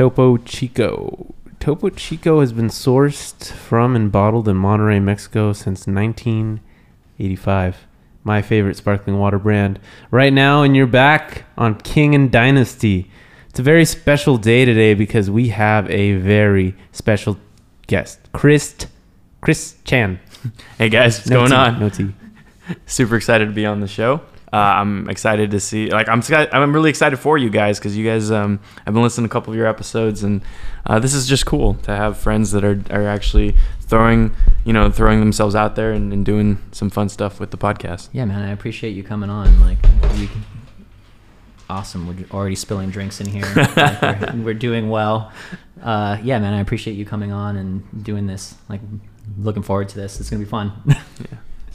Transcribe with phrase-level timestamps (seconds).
[0.00, 1.34] Topo Chico.
[1.58, 7.86] Topo Chico has been sourced from and bottled in Monterrey, Mexico since 1985.
[8.24, 9.78] My favorite sparkling water brand.
[10.10, 13.10] Right now, and you're back on King and Dynasty.
[13.50, 17.36] It's a very special day today because we have a very special
[17.86, 18.86] guest, Chris,
[19.42, 20.18] Chris Chan.
[20.78, 21.78] Hey guys, what's No going tea, on?
[21.78, 22.14] No tea.
[22.86, 24.22] Super excited to be on the show.
[24.52, 25.90] Uh, I'm excited to see.
[25.90, 26.22] Like, I'm
[26.52, 28.30] I'm really excited for you guys because you guys.
[28.30, 30.42] Um, I've been listening to a couple of your episodes, and
[30.86, 34.34] uh, this is just cool to have friends that are are actually throwing,
[34.64, 38.08] you know, throwing themselves out there and, and doing some fun stuff with the podcast.
[38.12, 39.60] Yeah, man, I appreciate you coming on.
[39.60, 39.78] Like,
[40.14, 40.28] we,
[41.68, 42.06] awesome.
[42.06, 43.46] We're already spilling drinks in here.
[43.54, 45.32] Like, we're, we're doing well.
[45.82, 48.54] Uh, yeah, man, I appreciate you coming on and doing this.
[48.68, 48.80] Like,
[49.38, 50.20] looking forward to this.
[50.20, 50.72] It's gonna be fun.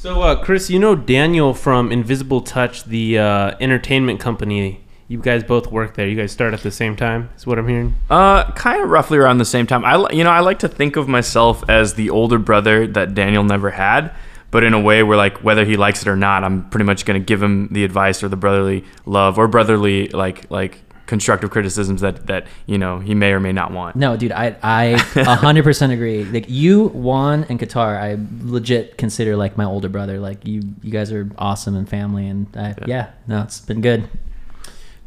[0.06, 4.82] So, uh, Chris, you know Daniel from Invisible Touch, the uh, entertainment company.
[5.08, 6.08] You guys both work there.
[6.08, 7.96] You guys start at the same time, is what I'm hearing.
[8.08, 9.84] Uh, kind of roughly around the same time.
[9.84, 13.44] I, you know, I like to think of myself as the older brother that Daniel
[13.44, 14.14] never had,
[14.52, 17.04] but in a way where like whether he likes it or not, I'm pretty much
[17.04, 22.02] gonna give him the advice or the brotherly love or brotherly like like constructive criticisms
[22.02, 23.96] that that you know he may or may not want.
[23.96, 26.24] no, dude, I I 100% agree.
[26.24, 30.20] Like you, Juan, and Qatar, I legit consider like my older brother.
[30.20, 34.10] Like you, you guys are awesome and family, and I, yeah, no, it's been good.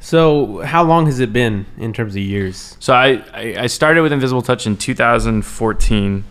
[0.00, 2.76] So, how long has it been in terms of years?
[2.78, 6.24] So I, I, I started with Invisible Touch in 2014,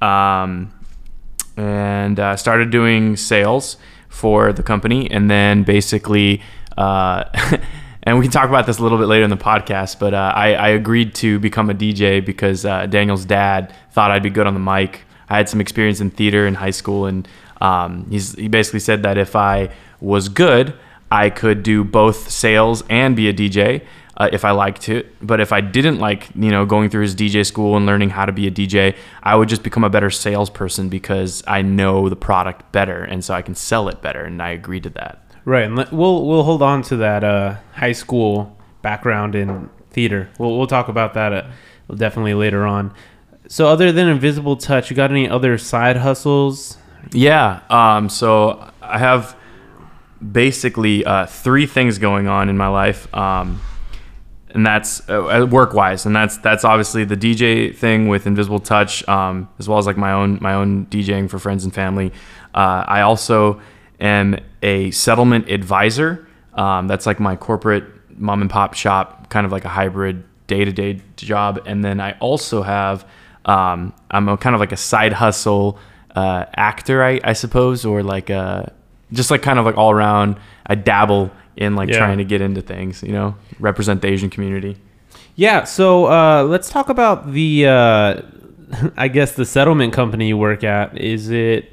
[0.00, 0.72] um,
[1.56, 3.76] and uh, started doing sales
[4.08, 6.42] for the company, and then basically,
[6.76, 7.24] uh,
[8.08, 9.98] and we can talk about this a little bit later in the podcast.
[9.98, 14.22] But uh, I, I agreed to become a DJ because uh, Daniel's dad thought I'd
[14.22, 15.02] be good on the mic.
[15.28, 17.28] I had some experience in theater in high school, and
[17.60, 19.70] um, he basically said that if I
[20.00, 20.72] was good,
[21.10, 23.84] I could do both sales and be a DJ
[24.16, 25.14] uh, if I liked it.
[25.20, 28.24] But if I didn't like, you know, going through his DJ school and learning how
[28.24, 32.16] to be a DJ, I would just become a better salesperson because I know the
[32.16, 34.24] product better and so I can sell it better.
[34.24, 35.27] And I agreed to that.
[35.48, 40.28] Right, and we'll we'll hold on to that uh, high school background in theater.
[40.38, 41.46] We'll we'll talk about that uh,
[41.94, 42.92] definitely later on.
[43.46, 46.76] So, other than Invisible Touch, you got any other side hustles?
[47.12, 47.62] Yeah.
[47.70, 49.38] Um, so I have
[50.20, 53.08] basically uh, three things going on in my life.
[53.14, 53.62] Um,
[54.50, 59.06] and that's uh, work wise, and that's that's obviously the DJ thing with Invisible Touch,
[59.08, 62.12] um, as well as like my own my own DJing for friends and family.
[62.54, 63.62] Uh, I also
[63.98, 66.26] am a settlement advisor.
[66.54, 67.84] Um, that's like my corporate
[68.18, 71.60] mom and pop shop, kind of like a hybrid day to day job.
[71.66, 73.04] And then I also have
[73.44, 75.78] um, I'm a kind of like a side hustle
[76.14, 78.72] uh, actor, I, I suppose, or like a
[79.12, 80.36] just like kind of like all around.
[80.66, 81.98] I dabble in like Yeah.
[81.98, 84.76] trying to get into things, you know, represent the Asian community.
[85.36, 88.22] Yeah, so uh, let's talk about the, uh,
[88.96, 90.98] I guess, the settlement company you work at.
[90.98, 91.72] Is it,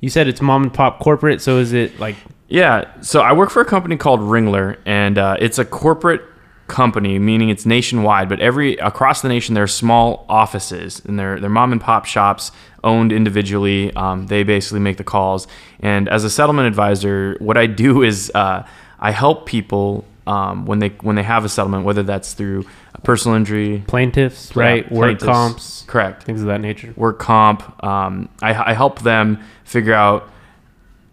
[0.00, 2.16] you said it's mom and pop corporate, so is it like,
[2.48, 6.22] Yeah, so I work for a company called Ringler, and uh, it's a corporate
[6.68, 8.28] company, meaning it's nationwide.
[8.28, 12.04] But every across the nation, there are small offices, and they're they're mom and pop
[12.04, 12.52] shops
[12.84, 13.92] owned individually.
[13.94, 15.46] Um, they basically make the calls.
[15.80, 18.66] And as a settlement advisor, what I do is uh,
[18.98, 22.64] I help people um, when they when they have a settlement, whether that's through
[22.94, 24.92] a personal injury, plaintiffs, Yeah, right?
[24.92, 25.24] Work plaintiffs.
[25.24, 26.92] comps, correct, things of that nature.
[26.96, 27.82] work comp.
[27.84, 30.28] Um, I, I help them figure out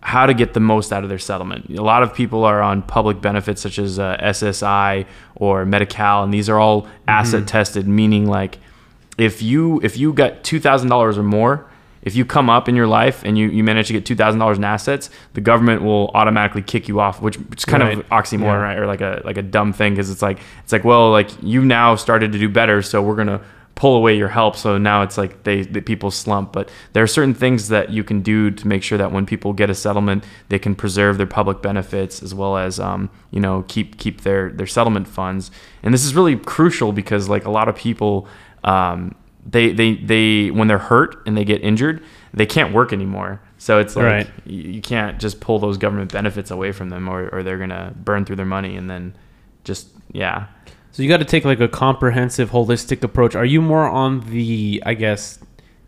[0.02, 1.70] how to get the most out of their settlement.
[1.70, 6.34] A lot of people are on public benefits such as uh, SSI or Medi-Cal, and
[6.34, 8.58] these are all asset tested, meaning like
[9.18, 11.70] if you if you got two thousand dollars or more,
[12.04, 14.40] if you come up in your life and you, you manage to get two thousand
[14.40, 17.98] dollars in assets, the government will automatically kick you off, which, which is kind Right.
[17.98, 18.56] of oxymoron, Yeah.
[18.68, 18.78] right?
[18.78, 21.64] Or like a like a dumb thing because it's like it's like well like you
[21.66, 23.42] now started to do better, so we're gonna
[23.76, 24.56] pull away your help.
[24.56, 26.52] So now it's like they the people slump.
[26.54, 29.52] But there are certain things that you can do to make sure that when people
[29.54, 33.66] get a settlement, they can preserve their public benefits as well as um, you know
[33.68, 35.50] keep keep their their settlement funds.
[35.82, 38.28] And this is really crucial because like a lot of people.
[38.64, 42.04] Um, they, they, they when they're hurt and they get injured,
[42.34, 43.42] they can't work anymore.
[43.58, 44.32] So it's like Right.
[44.46, 48.26] you, can't just pull those government benefits away from them, or, or they're gonna burn
[48.26, 49.16] through their money and then
[49.64, 50.48] just yeah.
[50.92, 53.34] So you got to take like a comprehensive, holistic approach.
[53.36, 55.40] Are you more on the, I guess,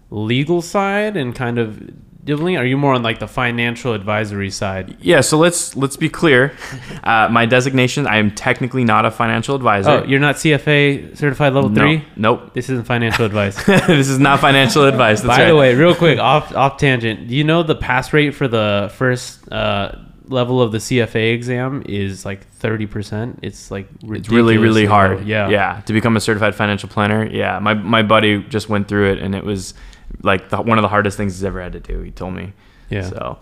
[0.09, 1.91] legal side and kind of
[2.25, 2.57] dealing?
[2.57, 4.97] Are you more on like the financial advisory side?
[4.99, 6.53] Yeah, so let's let's be clear.
[7.05, 9.89] Uh, my designation, I am technically not a financial advisor.
[9.91, 12.03] Oh, you're not CFA certified level No, three.
[12.15, 12.53] Nope.
[12.55, 13.63] This isn't financial advice.
[13.65, 15.21] this is not financial advice.
[15.21, 17.27] That's By the way, real quick, off off tangent.
[17.27, 19.91] Do you know the pass rate for the first uh,
[20.27, 23.39] level of the CFA exam is like 30%.
[23.43, 25.19] It's like It's really, really hard.
[25.19, 25.25] low.
[25.25, 25.49] Yeah.
[25.49, 25.81] Yeah.
[25.85, 27.23] To become a certified financial planner.
[27.27, 27.59] Yeah.
[27.59, 29.75] My, my buddy just went through it and it was
[30.21, 32.01] like the, one of the hardest things he's ever had to do.
[32.01, 32.53] He told me.
[32.89, 33.09] Yeah.
[33.09, 33.39] So,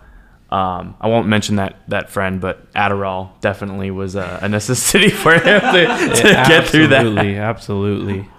[0.49, 5.33] um, I won't mention that, that friend, but Adderall definitely was a, a necessity for
[5.33, 5.85] him to,
[6.21, 7.05] to Yeah, get through that.
[7.05, 7.37] Absolutely.
[7.37, 8.29] Absolutely.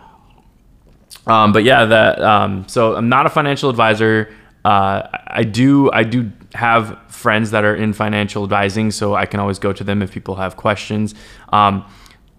[1.27, 4.33] Um, but yeah, that um, so I'm not a financial advisor.
[4.65, 9.41] Uh, I do I do have friends that are in financial advising, so I can
[9.41, 11.15] always go to them if people have questions.
[11.51, 11.85] Um,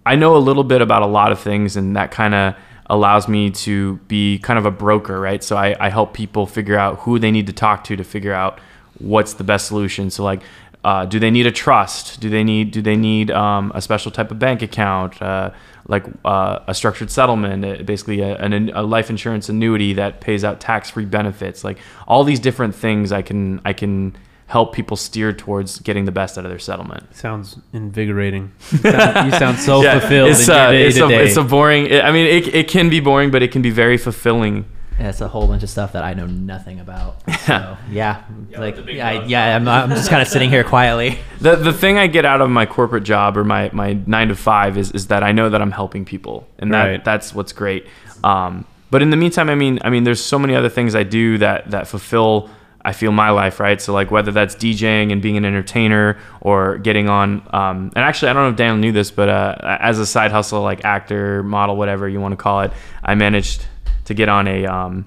[0.04, 2.54] I know a little bit about a lot of things, and that kind of
[2.88, 5.42] allows me to be kind of a broker, right?
[5.42, 8.32] So I, I help people figure out who they need to talk to to figure
[8.32, 8.60] out
[8.98, 10.10] what's the best solution.
[10.10, 10.42] So like,
[10.84, 12.20] uh, do they need a trust?
[12.20, 15.20] Do they need do they need um, a special type of bank account?
[15.20, 15.50] Uh,
[15.88, 20.44] like uh, a structured settlement, uh, basically a, an, a life insurance annuity that pays
[20.44, 21.64] out tax-free benefits.
[21.64, 24.16] Like all these different things, I can I can
[24.48, 27.14] help people steer towards getting the best out of their settlement.
[27.16, 28.52] Sounds invigorating.
[28.72, 31.92] You sound, you sound so fulfilled it's, in uh, day it's, a, it's a boring.
[31.92, 34.64] I mean, it, it can be boring, but it can be very fulfilling.
[34.98, 37.22] Yeah, it's a whole bunch of stuff that I know nothing about.
[37.46, 40.64] So yeah, Yeah, like the yeah, I, yeah, I'm, I'm just kind of sitting here
[40.64, 41.18] quietly.
[41.40, 44.34] The the thing I get out of my corporate job or my, my nine to
[44.34, 47.04] five is, is that I know that I'm helping people, and that Right.
[47.04, 47.86] that's what's great.
[48.24, 51.02] Um, but in the meantime, I mean, I mean, there's so many other things I
[51.04, 52.50] do that that fulfill.
[52.86, 53.82] I feel my life, right?
[53.82, 58.30] So like whether that's DJing and being an entertainer or getting on, um, and actually
[58.30, 61.42] I don't know if Daniel knew this, but uh, as a side hustle, like actor,
[61.42, 62.70] model, whatever you want to call it,
[63.02, 63.66] I managed
[64.04, 65.06] to get on a um,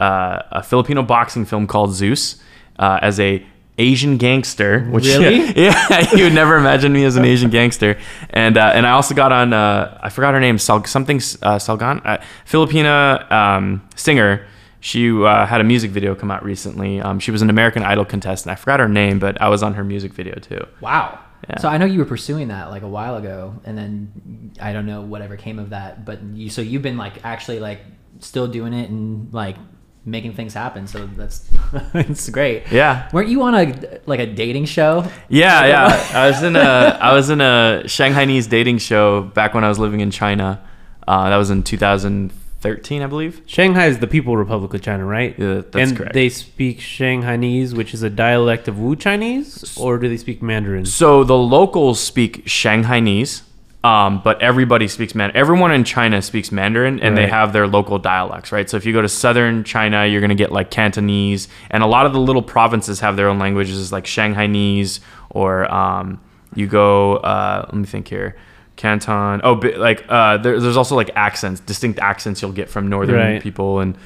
[0.00, 2.40] uh, a Filipino boxing film called Zeus
[2.78, 3.44] uh, as a
[3.76, 4.80] Asian gangster.
[4.86, 5.52] Which, Really?
[5.62, 7.98] yeah, you would never imagine me as an Asian gangster.
[8.30, 9.52] And uh, and I also got on.
[9.52, 10.56] Uh, I forgot her name.
[10.56, 14.46] Sal, something uh, Salgan, uh, Filipina um, singer.
[14.80, 17.00] She uh, had a music video come out recently.
[17.00, 18.52] Um, she was an American Idol contestant.
[18.52, 20.66] I forgot her name, but I was on her music video too.
[20.80, 21.20] Wow.
[21.48, 21.58] Yeah.
[21.58, 24.86] So I know you were pursuing that like a while ago, and then I don't
[24.86, 26.04] know whatever came of that.
[26.04, 27.80] But you, so you've been like actually like
[28.20, 29.56] still doing it and like
[30.04, 30.86] making things happen.
[30.86, 31.50] So that's
[31.94, 32.70] it's great.
[32.70, 33.08] Yeah.
[33.12, 35.06] Weren't you on a like a dating show?
[35.28, 36.10] Yeah, yeah.
[36.14, 36.60] I was in a
[37.00, 40.62] I was in a Shanghainese dating show back when I was living in China.
[41.06, 41.62] Uh, that was in
[42.60, 43.42] 2013, I believe.
[43.46, 45.34] Shanghai is the People Republic of China, right?
[45.38, 46.12] Yeah, that's and correct.
[46.12, 50.84] they speak Shanghainese, which is a dialect of Wu Chinese, or do they speak Mandarin?
[50.84, 53.42] So the locals speak Shanghainese,
[53.82, 55.40] um, but everybody speaks Mandarin.
[55.40, 58.68] Everyone in China speaks Mandarin, and they have their local dialects, right?
[58.68, 62.04] So if you go to southern China, you're gonna get like Cantonese, and a lot
[62.04, 66.20] of the little provinces have their own languages, like Shanghainese, or um,
[66.54, 67.16] you go.
[67.16, 68.36] Uh, let me think here.
[68.80, 69.40] Canton.
[69.44, 73.42] Oh, like uh, there, there's also like accents, distinct accents you'll get from northern Right.
[73.42, 73.96] people, and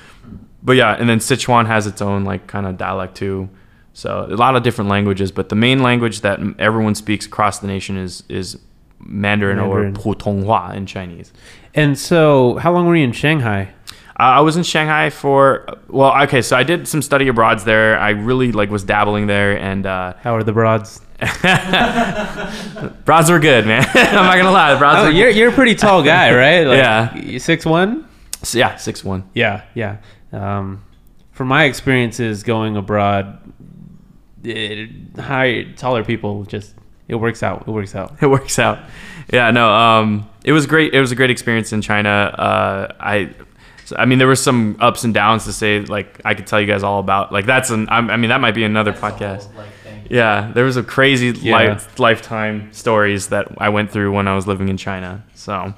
[0.62, 3.48] but yeah, and then Sichuan has its own like kind of dialect too.
[3.92, 7.68] So a lot of different languages, but the main language that everyone speaks across the
[7.68, 8.58] nation is is
[8.98, 9.96] Mandarin, Mandarin.
[9.96, 11.32] or Putonghua in Chinese.
[11.74, 13.70] And so, how long were you in Shanghai?
[14.18, 17.96] Uh, I was in Shanghai for well, okay, so I did some study abroads there.
[17.98, 21.00] I really like was dabbling there, and uh, How are the broads?
[23.04, 23.86] broads were good, man.
[23.94, 26.64] I'm not gonna lie, the broads Oh, were you're you're a pretty tall guy, right?
[26.66, 27.38] Like, Yeah.
[27.38, 28.08] six one.
[28.52, 29.28] Yeah, six one.
[29.34, 29.98] Yeah, yeah.
[30.32, 30.84] Um,
[31.32, 33.38] from my experiences going abroad,
[34.42, 36.74] it, high taller people just
[37.08, 37.64] it works out.
[37.66, 38.16] It works out.
[38.22, 38.78] it works out.
[39.32, 40.92] Yeah, no, um, it was great.
[40.94, 42.10] It was a great experience in China.
[42.10, 43.30] Uh, I,
[43.86, 45.80] so, I mean, there were some ups and downs to say.
[45.80, 47.32] Like, I could tell you guys all about.
[47.32, 47.88] Like, that's an.
[47.88, 49.48] I'm- I mean, that might be another podcast.
[50.10, 51.52] Yeah, there was a crazy Yeah.
[51.56, 55.24] life, lifetime stories that I went through when I was living in China.
[55.34, 55.74] So,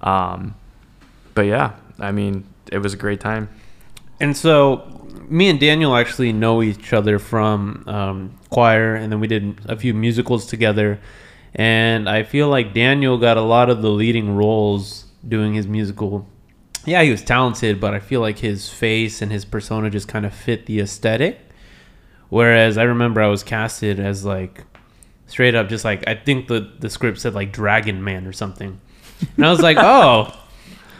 [0.00, 0.54] um,
[1.34, 3.48] but yeah, I mean, it was a great time.
[4.20, 4.82] And so,
[5.28, 9.76] me and Daniel actually know each other from um, choir, and then we did a
[9.76, 10.98] few musicals together.
[11.54, 16.26] And I feel like Daniel got a lot of the leading roles doing his musical.
[16.84, 20.24] Yeah, he was talented, but I feel like his face and his persona just kind
[20.24, 21.40] of fit the aesthetic.
[22.28, 24.64] Whereas I remember I was casted as like
[25.26, 28.80] straight up, just like I think the the script said like Dragon Man or something,
[29.36, 30.32] and I was like, oh,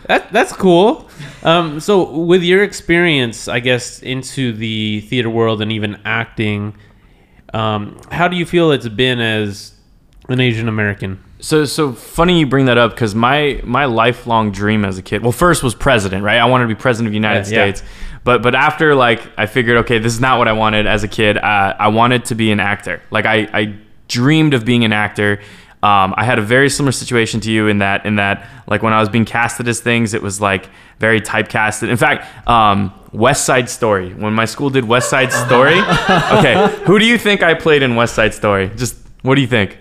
[0.07, 1.09] that that's cool.
[1.43, 6.77] Um, so with your experience, I guess into the theater world and even acting,
[7.53, 9.75] um, how do you feel it's been as
[10.29, 11.23] an Asian American?
[11.39, 15.23] So so funny you bring that up because my my lifelong dream as a kid,
[15.23, 16.39] well, first was president, right?
[16.39, 17.75] I wanted to be president of the United Yeah, yeah.
[17.75, 17.91] States,
[18.25, 21.09] but but after like I figured, okay, this is not what I wanted as a
[21.09, 21.37] kid.
[21.37, 23.03] Uh, I wanted to be an actor.
[23.11, 23.75] Like I I
[24.09, 25.41] dreamed of being an actor.
[25.83, 28.95] Um, I had a very similar situation to you in that in that like when
[28.95, 31.91] I was being casted as things, it was like very typecasted.
[31.91, 34.15] In fact, um, West Side Story.
[34.15, 37.95] When my school did West Side Story, okay, who do you think I played in
[37.95, 38.71] West Side Story?
[38.75, 39.77] Just what do you think?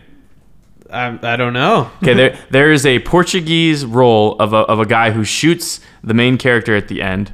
[0.95, 1.91] I, I don't know.
[2.01, 6.13] Okay, there there is a Portuguese role of a, of a guy who shoots the
[6.13, 7.33] main character at the end,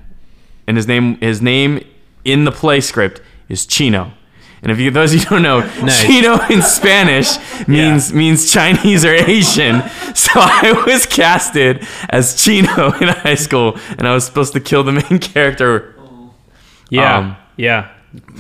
[0.68, 1.86] and his name his name
[2.26, 4.14] in the play script is Chino.
[4.64, 6.04] And if you those of you don't know, Nice.
[6.04, 7.30] Chino in Spanish
[7.68, 9.84] means means Chinese or Asian.
[10.14, 14.84] So I was casted as Chino in high school, and I was supposed to kill
[14.84, 15.96] the main character.
[16.90, 17.90] Yeah, Um, yeah.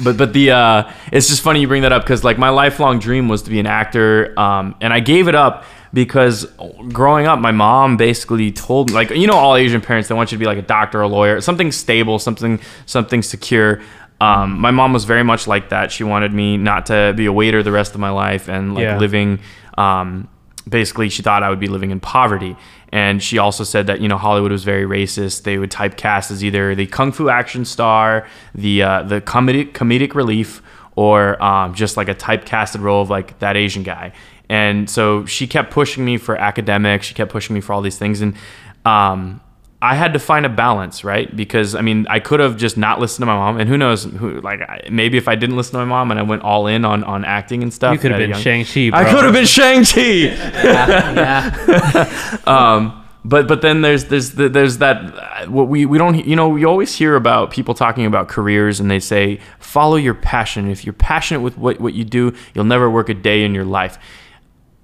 [0.03, 2.99] But but the uh, it's just funny you bring that up because like my lifelong
[2.99, 5.63] dream was to be an actor, um, and I gave it up
[5.93, 6.45] because
[6.89, 10.31] growing up, my mom basically told me like you know all Asian parents they want
[10.31, 13.81] you to be like a doctor, or a lawyer, something stable, something something secure.
[14.19, 15.91] Um, my mom was very much like that.
[15.91, 18.83] She wanted me not to be a waiter the rest of my life and like
[18.83, 18.97] Yeah.
[18.99, 19.39] living.
[19.77, 20.27] Um,
[20.67, 22.55] basically, she thought I would be living in poverty.
[22.91, 25.43] And she also said that you know Hollywood was very racist.
[25.43, 30.13] They would typecast as either the kung fu action star, the uh, the comedic comedic
[30.13, 30.61] relief,
[30.95, 34.11] or um, just like a typecasted role of like that Asian guy.
[34.49, 37.05] And so she kept pushing me for academics.
[37.05, 38.35] She kept pushing me for all these things, and
[38.83, 39.39] um,
[39.83, 41.35] I had to find a balance, right?
[41.35, 44.03] Because I mean, I could have just not listened to my mom, and who knows?
[44.03, 46.67] Who like I, maybe if I didn't listen to my mom and I went all
[46.67, 49.33] in on on acting and stuff, You could have been young- Shang-Chi, I could have
[49.33, 50.01] been Shang Chi.
[50.01, 52.37] Yeah, yeah.
[52.45, 56.65] um, but but then there's there's there's that what we we don't you know we
[56.65, 60.69] always hear about people talking about careers and they say follow your passion.
[60.69, 63.65] If you're passionate with what what you do, you'll never work a day in your
[63.65, 63.97] life.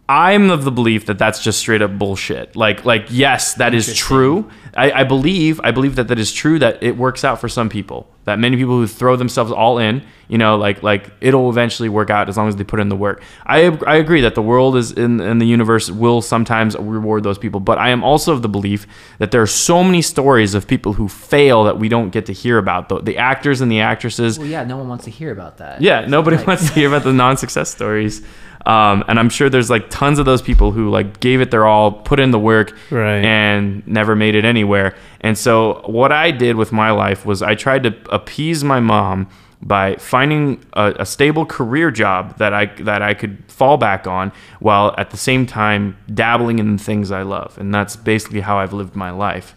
[0.09, 2.55] I'm of the belief that that's just straight up bullshit.
[2.55, 4.49] Like, like yes, that is true.
[4.75, 6.59] I, I believe, I believe that that is true.
[6.59, 8.07] That it works out for some people.
[8.23, 12.09] That many people who throw themselves all in, you know, like, like it'll eventually work
[12.09, 13.21] out as long as they put in the work.
[13.45, 17.37] I, I agree that the world is in, in the universe will sometimes reward those
[17.37, 17.59] people.
[17.59, 18.85] But I am also of the belief
[19.19, 22.33] that there are so many stories of people who fail that we don't get to
[22.33, 22.87] hear about.
[22.89, 24.37] The, the actors and the actresses.
[24.39, 25.81] Well, yeah, no one wants to hear about that.
[25.81, 28.21] Yeah, nobody Like- wants to hear about the non-success stories.
[28.67, 31.65] Um, and I'm sure there's like tons of those people who like gave it their
[31.65, 33.23] all, put in the work, Right.
[33.23, 34.93] and never made it anywhere.
[35.21, 39.29] And so what I did with my life was I tried to appease my mom
[39.61, 44.31] by finding a, a stable career job that I that I could fall back on,
[44.59, 47.57] while at the same time dabbling in the things I love.
[47.57, 49.55] And that's basically how I've lived my life.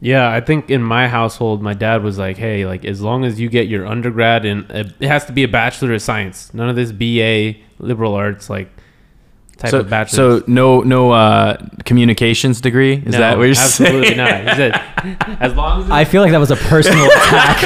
[0.00, 3.40] Yeah, I think in my household, my dad was like, "Hey, like as long as
[3.40, 6.68] you get your undergrad and uh, it has to be a bachelor of science, none
[6.68, 8.70] of this BA liberal arts like
[9.58, 13.50] type so, of bachelor." so no no uh, communications degree is No, that what you're
[13.52, 14.20] absolutely saying?
[14.20, 14.56] Absolutely not.
[15.04, 17.62] He said, as long as I feel like that was a personal attack.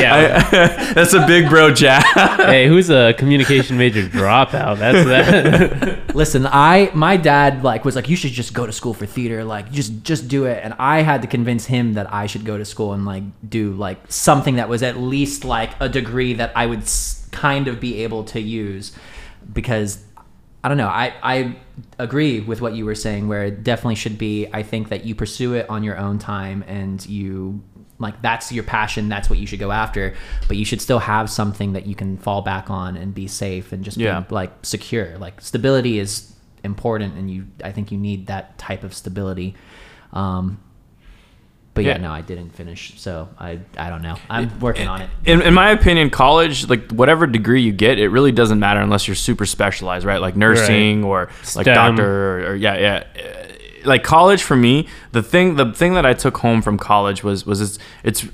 [0.00, 0.92] yeah.
[0.94, 2.02] That's a big bro jab.
[2.46, 4.78] hey, who's a communication major dropout?
[4.78, 6.14] That's that.
[6.14, 9.44] Listen, I my dad like was like you should just go to school for theater,
[9.44, 10.60] like just just do it.
[10.62, 13.72] And I had to convince him that I should go to school and like do
[13.72, 17.80] like something that was at least like a degree that I would s- kind of
[17.80, 18.92] be able to use
[19.52, 19.98] because
[20.64, 20.88] I don't know.
[20.88, 21.56] I, I
[21.98, 24.48] agree with what you were saying, where it definitely should be.
[24.52, 27.62] I think that you pursue it on your own time and you
[27.98, 29.10] like that's your passion.
[29.10, 30.14] That's what you should go after.
[30.48, 33.72] But you should still have something that you can fall back on and be safe
[33.72, 34.20] and just Yeah.
[34.20, 35.18] be like secure.
[35.18, 36.32] Like stability is
[36.64, 37.46] important, and you.
[37.62, 39.54] I think you need that type of stability.
[40.14, 40.60] Um,
[41.74, 42.02] but yeah, Yeah.
[42.02, 44.16] no, I didn't finish, so I I don't know.
[44.30, 45.10] I'm working on it.
[45.24, 49.06] in, in my opinion, college, like whatever degree you get, it really doesn't matter unless
[49.08, 50.20] you're super specialized, right?
[50.20, 51.74] Like nursing or like STEM.
[51.74, 52.04] doctor
[52.46, 53.04] or, or yeah, yeah.
[53.16, 53.40] Uh,
[53.86, 57.44] Like college for me, the thing the thing that I took home from college was
[57.44, 58.24] was it's, it's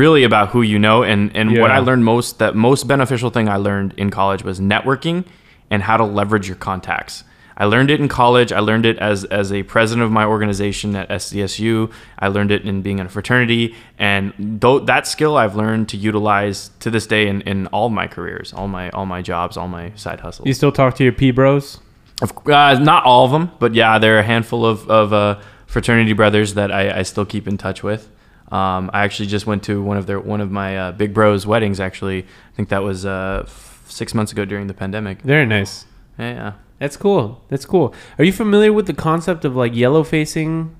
[0.00, 3.48] really about who you know and and what I learned most that most beneficial thing
[3.48, 5.24] I learned in college was networking
[5.70, 7.24] and how to leverage your contacts.
[7.60, 8.52] I learned it in college.
[8.52, 11.92] I learned it as as a president of my organization at SDSU.
[12.18, 15.98] I learned it in being in a fraternity, and though that skill I've learned to
[15.98, 19.68] utilize to this day in, in all my careers, all my all my jobs, all
[19.68, 20.46] my side hustles.
[20.46, 21.80] you still talk to your P bros?
[22.22, 25.40] Of, uh, not all of them, but yeah, there are a handful of, of uh,
[25.66, 28.10] fraternity brothers that I, I still keep in touch with.
[28.50, 31.46] Um, I actually just went to one of their one of my uh, big bros'
[31.46, 31.78] weddings.
[31.78, 35.20] Actually, I think that was uh, f- six months ago during the pandemic.
[35.20, 35.84] Very nice.
[36.20, 36.52] Yeah.
[36.78, 37.44] That's cool.
[37.48, 37.94] That's cool.
[38.18, 40.74] Are you familiar with the concept of like yellow facing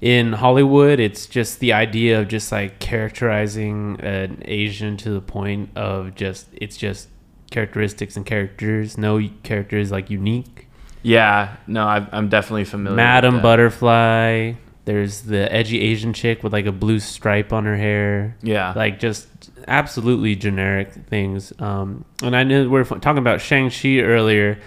[0.00, 1.00] in Hollywood?
[1.00, 6.48] It's just the idea of just like characterizing an Asian to the point of just
[6.52, 7.08] it's just
[7.50, 8.98] characteristics and characters.
[8.98, 10.66] No character is like unique.
[11.02, 12.96] Yeah, no, I, I'm definitely familiar.
[12.96, 13.40] Madam.
[13.40, 14.52] Butterfly.
[14.84, 18.36] There's the edgy Asian chick with like a blue stripe on her hair.
[18.42, 19.28] Yeah, Like just
[19.66, 21.52] absolutely generic things.
[21.58, 24.58] Um, and I know we are talking about Shang Chi earlier.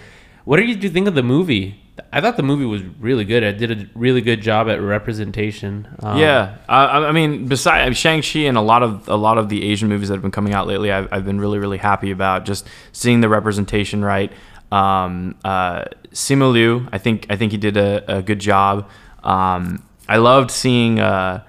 [0.44, 1.78] What did you think of the movie?
[2.12, 3.42] I thought the movie was really good.
[3.42, 5.86] It did a really good job at representation.
[6.00, 6.72] Um, yeah, uh,
[7.06, 10.08] I mean, besides Shang Chi and a lot of a lot of the Asian movies
[10.08, 13.20] that have been coming out lately, I've, I've been really really happy about just seeing
[13.20, 14.32] the representation right.
[14.72, 18.88] Um, uh, Simu Liu, I think I think he did a, a good job.
[19.22, 21.44] Um, I loved seeing uh,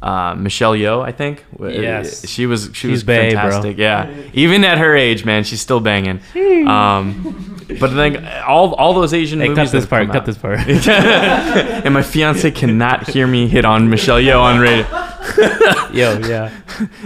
[0.00, 1.02] uh, Michelle Yeoh.
[1.04, 2.26] I think Yes.
[2.28, 3.40] she was she She's was bae, bro.
[3.42, 3.76] fantastic.
[3.76, 6.20] Yeah, even at her age, man, she's still banging.
[6.66, 10.06] Um, but then all all those Asian Hey, movies cut this part.
[10.06, 10.58] Cut out- this part.
[11.84, 14.86] and my fiance cannot hear me hit on Michelle Yeoh on radio.
[15.92, 16.50] Yo, yeah.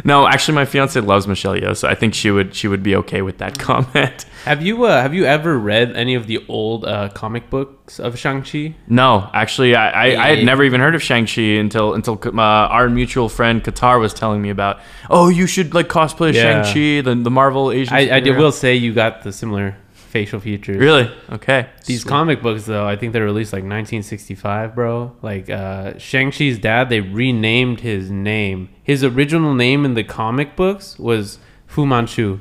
[0.05, 2.95] No, actually, my fiance loves Michelle Yeoh, so I think she would she would be
[2.97, 4.25] okay with that comment.
[4.45, 8.19] Have you uh, have you ever read any of the old uh, comic books of
[8.19, 8.75] Shang Chi?
[8.87, 12.41] No, actually, I, I, I had never even heard of Shang Chi until until uh,
[12.41, 14.81] our mutual friend Qatar was telling me about.
[15.11, 16.63] Oh, you should like cosplay Yeah.
[16.63, 17.95] Shang Chi, the the Marvel Asian.
[17.95, 19.77] I, I did, will say you got the similar
[20.15, 20.77] facial features.
[20.79, 21.11] Really?
[21.33, 21.67] Okay.
[21.87, 22.09] These Sweet.
[22.09, 25.15] comic books, though, I think they're released like 1965, bro.
[25.23, 28.69] Like uh, Shang Chi's dad, they renamed his name.
[28.83, 32.39] His original name in the comic books was Fu Manchu.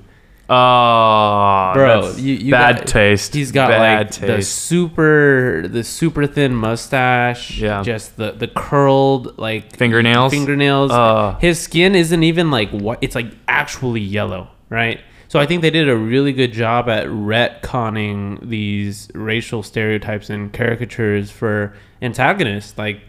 [0.50, 3.34] Oh, Bro, you- you bad got- taste.
[3.34, 7.58] He's got bad like the super, the super thin mustache.
[7.60, 7.82] Yeah.
[7.82, 10.32] Just the the curled like fingernails.
[10.32, 10.92] fingernails.
[10.92, 11.38] Uh.
[11.40, 15.00] His skin isn't even like what it's like actually yellow, right?
[15.34, 20.54] So I think they did a really good job at retconning these racial stereotypes and
[20.54, 21.74] caricatures for
[22.04, 22.78] antagonists.
[22.78, 23.02] Like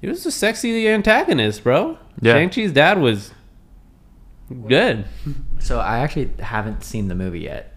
[0.00, 1.98] he was a sexy antagonist, bro.
[2.22, 2.32] Yeah.
[2.32, 3.34] Shang-Chi's dad was
[4.68, 5.04] good.
[5.58, 7.76] So I actually haven't seen the movie yet.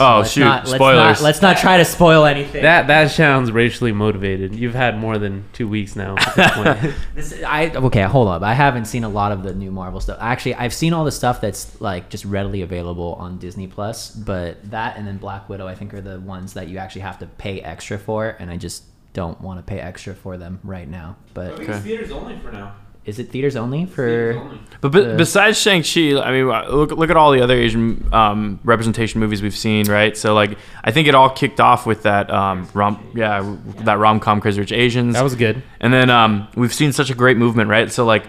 [0.00, 0.40] Oh let's shoot!
[0.40, 1.18] not- let's Spoilers.
[1.18, 2.62] Not, let's not try to spoil anything.
[2.62, 4.54] That that sounds racially motivated.
[4.54, 6.16] You've had more than two weeks now.
[6.18, 6.94] At this point.
[7.14, 8.42] This, I okay, hold up.
[8.42, 10.18] I haven't seen a lot of the new Marvel stuff.
[10.20, 14.70] Actually, I've seen all the stuff that's like just readily available on Disney Plus, but
[14.70, 17.26] that and then Black Widow, I think, are the ones that you actually have to
[17.26, 21.16] pay extra for, and I just don't want to pay extra for them right now.
[21.34, 21.78] But Okay.
[21.80, 22.74] theaters only for now.
[23.04, 24.50] Is it theaters only for?
[24.80, 27.54] But be- Uh, besides Shang Chi, I mean, uh, look look at all the other
[27.56, 30.16] Asian um, representation movies we've seen, right?
[30.16, 34.20] So like, I think it all kicked off with that um, rom, yeah, that rom
[34.20, 35.14] com Crazy Rich Asians.
[35.14, 35.62] That was good.
[35.80, 37.90] and then um, we've seen such a great movement, right?
[37.90, 38.24] So like,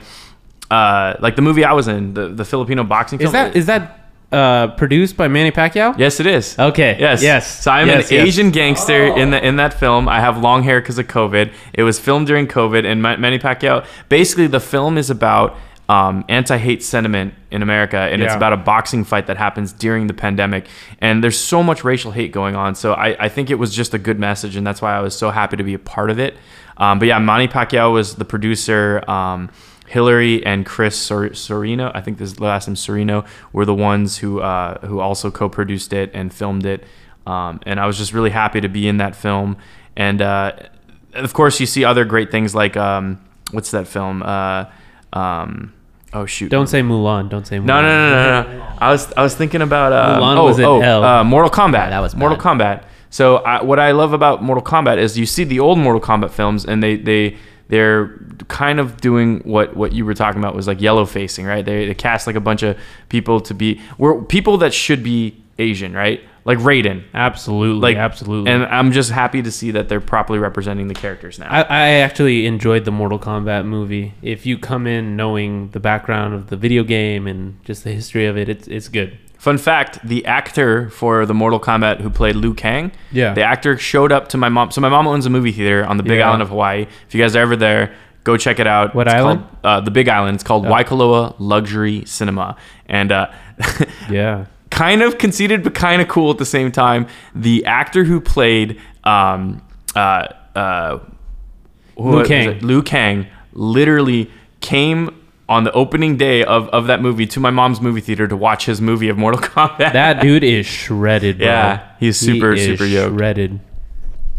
[0.69, 3.33] uh, like the movie I was in, the the Filipino boxing Is film.
[3.33, 4.00] that is that
[4.31, 5.97] uh, produced by Manny Pacquiao?
[5.97, 6.57] Yes, it is.
[6.57, 6.97] Okay.
[6.99, 7.21] Yes.
[7.21, 7.63] Yes.
[7.63, 8.27] So I'm Yes, an yes.
[8.27, 10.07] Asian gangster in the in that film.
[10.07, 11.51] I have long hair because of COVID.
[11.73, 13.85] It was filmed during COVID, and Manny Pacquiao.
[14.09, 15.57] Basically, the film is about
[15.89, 20.13] um, anti-hate sentiment in America, and it's about a boxing fight that happens during the
[20.13, 20.67] pandemic.
[20.99, 22.75] And there's so much racial hate going on.
[22.75, 25.13] So I, I think it was just a good message, and that's why I was
[25.17, 26.37] so happy to be a part of it.
[26.77, 29.03] Um, but yeah, Manny Pacquiao was the producer.
[29.09, 29.49] Um,
[29.91, 34.39] Hillary and Chris Sor- Sorino, I think this last name Sorino, were the ones who
[34.39, 36.85] uh, who also co-produced it and filmed it.
[37.27, 39.57] Um, and I was just really happy to be in that film.
[39.97, 40.53] And uh,
[41.13, 43.19] of course, you see other great things like um,
[43.51, 44.23] what's that film?
[44.23, 44.65] Uh,
[45.11, 45.73] um,
[46.13, 46.49] oh shoot!
[46.49, 47.29] Don't say Mulan.
[47.29, 47.65] Don't say Mulan.
[47.65, 48.75] No, no, no, no, no.
[48.79, 51.03] I was I was thinking about uh, Mulan oh, was an oh, L.
[51.03, 51.73] Uh, Mortal Kombat.
[51.73, 52.45] Yeah, that was Mortal bad.
[52.45, 52.83] Kombat.
[53.09, 56.31] So I, what I love about Mortal Kombat is you see the old Mortal Kombat
[56.31, 57.35] films, and they they
[57.71, 61.63] they're kind of doing what what you were talking about was like yellow facing, right?
[61.63, 65.41] They, they cast like a bunch of people to be were people that should be
[65.57, 66.21] Asian, right?
[66.43, 67.05] Like Raiden.
[67.13, 67.93] Absolutely.
[67.93, 68.51] Like absolutely.
[68.51, 71.47] And I'm just happy to see that they're properly representing the characters now.
[71.49, 74.15] I, I actually enjoyed the Mortal Kombat movie.
[74.21, 78.25] If you come in knowing the background of the video game and just the history
[78.25, 79.17] of it, it's it's good.
[79.41, 83.33] Fun fact: the actor for the Mortal Kombat who played Liu Kang, Yeah.
[83.33, 84.69] the actor showed up to my mom.
[84.69, 86.27] So my mom owns a movie theater on the Big Yeah.
[86.27, 86.85] Island of Hawaii.
[87.07, 87.91] If you guys are ever there,
[88.23, 88.93] go check it out.
[88.93, 89.39] What It's island?
[89.41, 90.35] Called, uh, the Big Island.
[90.35, 90.69] It's called Oh.
[90.71, 92.55] Waikoloa Luxury Cinema,
[92.87, 93.27] and uh,
[94.11, 94.45] Yeah.
[94.69, 97.07] kind of conceited but kind of cool at the same time.
[97.33, 99.63] The actor who played um,
[99.95, 100.99] uh, uh,
[101.95, 102.59] what Kang.
[102.59, 105.09] Liu Kang literally came
[105.51, 108.65] on the opening day of, of that movie to my mom's movie theater to watch
[108.65, 109.91] his movie of Mortal Kombat.
[109.91, 111.47] That dude is shredded, bro.
[111.47, 113.17] Yeah, he's super, He is super yoked.
[113.17, 113.59] shredded.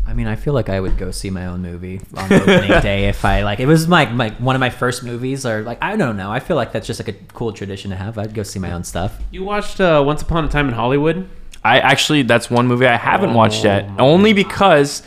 [0.06, 2.80] I mean, I feel like I would go see my own movie on the opening
[2.82, 3.60] day if I like.
[3.60, 6.30] It was my, my one of my first movies, or like I don't know.
[6.32, 8.16] I feel like that's just like a cool tradition to have.
[8.18, 9.18] I'd go see my own stuff.
[9.30, 11.28] You watched uh, Once Upon a Time in Hollywood?
[11.62, 13.84] I actually that's one movie I haven't watched yet.
[13.84, 15.02] Oh my Only because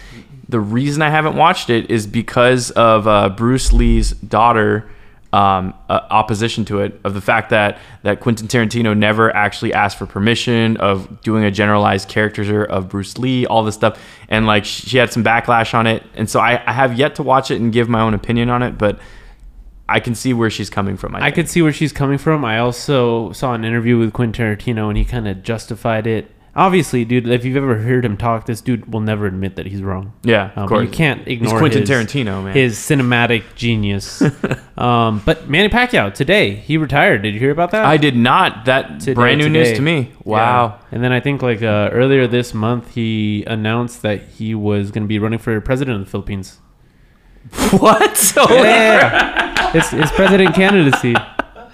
[0.47, 4.89] the reason I haven't watched it is because of uh, Bruce Lee's daughter
[5.35, 9.97] um, uh, opposition to it, of the fact that that Quentin Tarantino never actually asked
[9.97, 14.63] for permission of doing a generalized caricature of Bruce Lee, all this stuff, and like
[14.63, 17.59] she had some backlash on it, and so I, I have yet to watch it
[17.59, 18.97] and give my own opinion on it, but.
[19.87, 21.15] I can see where she's coming from.
[21.15, 22.43] I, I could see where she's coming from.
[22.43, 26.31] I also saw an interview with Quentin Tarantino, and he kind of justified it.
[26.55, 29.81] Obviously, dude, if you've ever heard him talk, this dude will never admit that he's
[29.81, 30.13] wrong.
[30.23, 30.85] Yeah, of Um, course.
[30.85, 32.53] you can't ignore He's Quentin his, Tarantino, man.
[32.53, 34.21] his cinematic genius.
[34.77, 37.21] um, but Manny Pacquiao today he retired.
[37.23, 37.85] Did you hear about that?
[37.85, 38.65] I did not.
[38.65, 39.99] That Today- brand new news to me.
[39.99, 40.15] Yeah.
[40.23, 40.79] Wow.
[40.91, 45.03] And then I think like uh, earlier this month he announced that he was going
[45.03, 46.59] to be running for president of the Philippines.
[47.71, 48.33] What?
[48.35, 51.13] Yeah, it's it's president candidacy.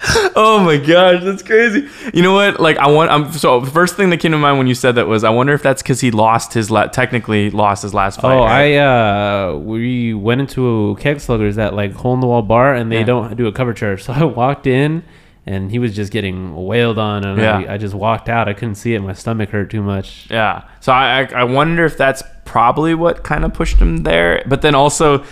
[0.36, 1.88] Oh my gosh, that's crazy.
[2.14, 2.60] You know what?
[2.60, 3.12] Like I want.
[3.12, 5.30] I'm so the first thing that came to mind when you said that was I
[5.30, 8.34] wonder if that's because he lost his la- technically lost his last fight.
[8.36, 8.78] Oh, right?
[8.78, 12.74] I uh, we went into a Keg Sluggers that like hole in the wall bar,
[12.74, 13.06] and they Yeah.
[13.06, 14.04] don't do a cover charge.
[14.12, 15.04] So I walked in,
[15.46, 17.58] and he was just getting wailed on, and Yeah.
[17.70, 18.48] I, I just walked out.
[18.50, 19.00] I couldn't see it.
[19.02, 20.28] My stomach hurt too much.
[20.32, 20.64] Yeah.
[20.80, 24.44] So I, I I wonder if that's probably what kind of pushed him there.
[24.48, 25.24] But then also,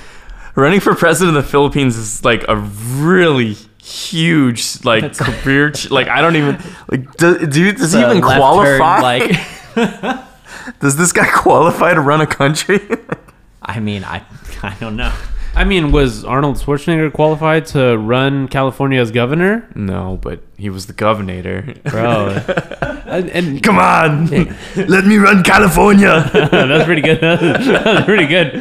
[0.55, 5.71] running for president of the Philippines is like a really huge like That's- career.
[5.71, 6.57] Ch- like I don't even
[6.89, 9.19] like do, do does he even qualify?
[9.19, 9.39] turn, like,
[10.79, 12.79] does this guy qualify to run a country?
[13.61, 14.23] I mean, I,
[14.63, 15.13] I don't know.
[15.55, 19.67] I mean, was Arnold Schwarzenegger qualified to run California as governor?
[19.75, 21.73] no, but he was the governor.
[21.85, 22.29] Bro,
[23.07, 24.27] and, and Come on,
[24.75, 26.29] let me run California.
[26.33, 27.19] that's pretty good.
[27.19, 28.55] That's pretty good.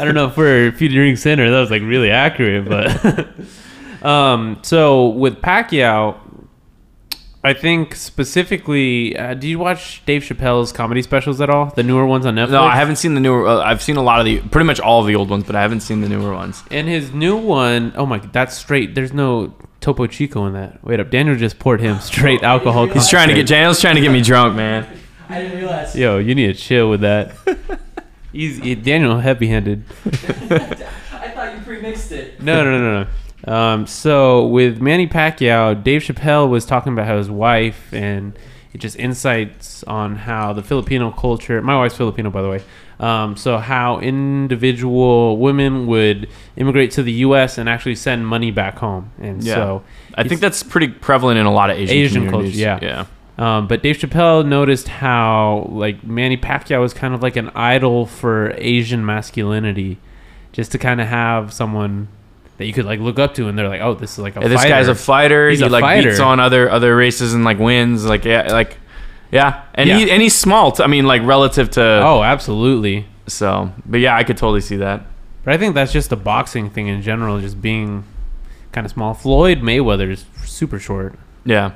[0.00, 2.64] I don't know if we're a few drinks in or that was like really accurate,
[2.68, 3.28] but
[4.02, 4.58] um.
[4.62, 6.16] So with Pacquiao,
[7.44, 11.66] I think specifically, uh, do you watch Dave Chappelle's comedy specials at all?
[11.66, 12.50] The newer ones on Netflix.
[12.50, 13.46] No, I haven't seen the newer.
[13.46, 15.54] Uh, I've seen a lot of the, pretty much all of the old ones, but
[15.54, 16.62] I haven't seen the newer ones.
[16.70, 18.94] And his new one, oh my, that's straight.
[18.96, 20.82] There's no Topo Chico in that.
[20.84, 22.86] Wait up, Daniel just poured him straight alcohol.
[22.86, 24.86] He's trying to get Daniel's trying to get me drunk, man.
[25.28, 25.94] I didn't realize.
[25.94, 27.34] Yo, you need to chill with that.
[28.32, 29.84] He's he- Daniel heavy-handed.
[30.06, 30.10] I
[31.30, 32.42] thought you pre-mixed it.
[32.42, 33.10] No, no, no, no.
[33.48, 38.38] Um, so with Manny Pacquiao, Dave Chappelle was talking about how his wife and
[38.72, 41.60] it just insights on how the Filipino culture.
[41.62, 42.62] My wife's Filipino, by the way.
[43.00, 47.56] Um, so how individual women would immigrate to the U.S.
[47.56, 49.54] and actually send money back home, and Yeah.
[49.54, 49.82] so
[50.16, 52.78] I think that's pretty prevalent in a lot of Asian, Asian culture, yeah.
[52.82, 53.04] yeah.
[53.38, 58.04] Um, but Dave Chappelle noticed how like Manny Pacquiao was kind of like an idol
[58.04, 59.98] for Asian masculinity,
[60.52, 62.08] just to kind of have someone
[62.58, 64.40] that you could like look up to, and they're like, oh, this is like a
[64.40, 64.68] Yeah, this fighter.
[64.74, 65.48] guy's a fighter.
[65.50, 66.10] He's he a like fighter.
[66.10, 68.04] beats on other other races and like wins.
[68.04, 68.76] Like yeah, like
[69.32, 69.96] yeah, and Yeah.
[69.98, 70.72] he and he's small.
[70.72, 73.06] T- I mean, like relative to oh, absolutely.
[73.26, 73.72] so.
[73.86, 75.02] But yeah, I could totally see that.
[75.44, 78.04] But I think that's just a boxing thing in general, just being
[78.72, 79.14] kind of small.
[79.14, 81.14] Floyd Mayweather is super short.
[81.44, 81.72] Yeah,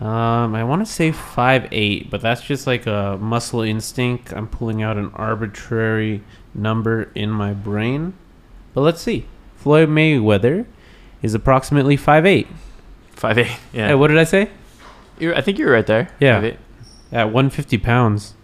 [0.00, 4.32] Um, I want to say five eight, but that's just like a muscle instinct.
[4.32, 6.22] I'm pulling out an arbitrary
[6.54, 8.14] number in my brain,
[8.74, 9.26] but let's see.
[9.60, 10.66] Floyd Mayweather
[11.22, 12.48] is approximately five eight.
[13.12, 13.58] five eight.
[13.72, 14.50] Yeah, Hey, what did I say?
[15.18, 16.08] You're, I think you're right there.
[16.18, 16.40] Yeah.
[16.40, 16.56] 5'8".
[17.12, 18.34] At 150 pounds.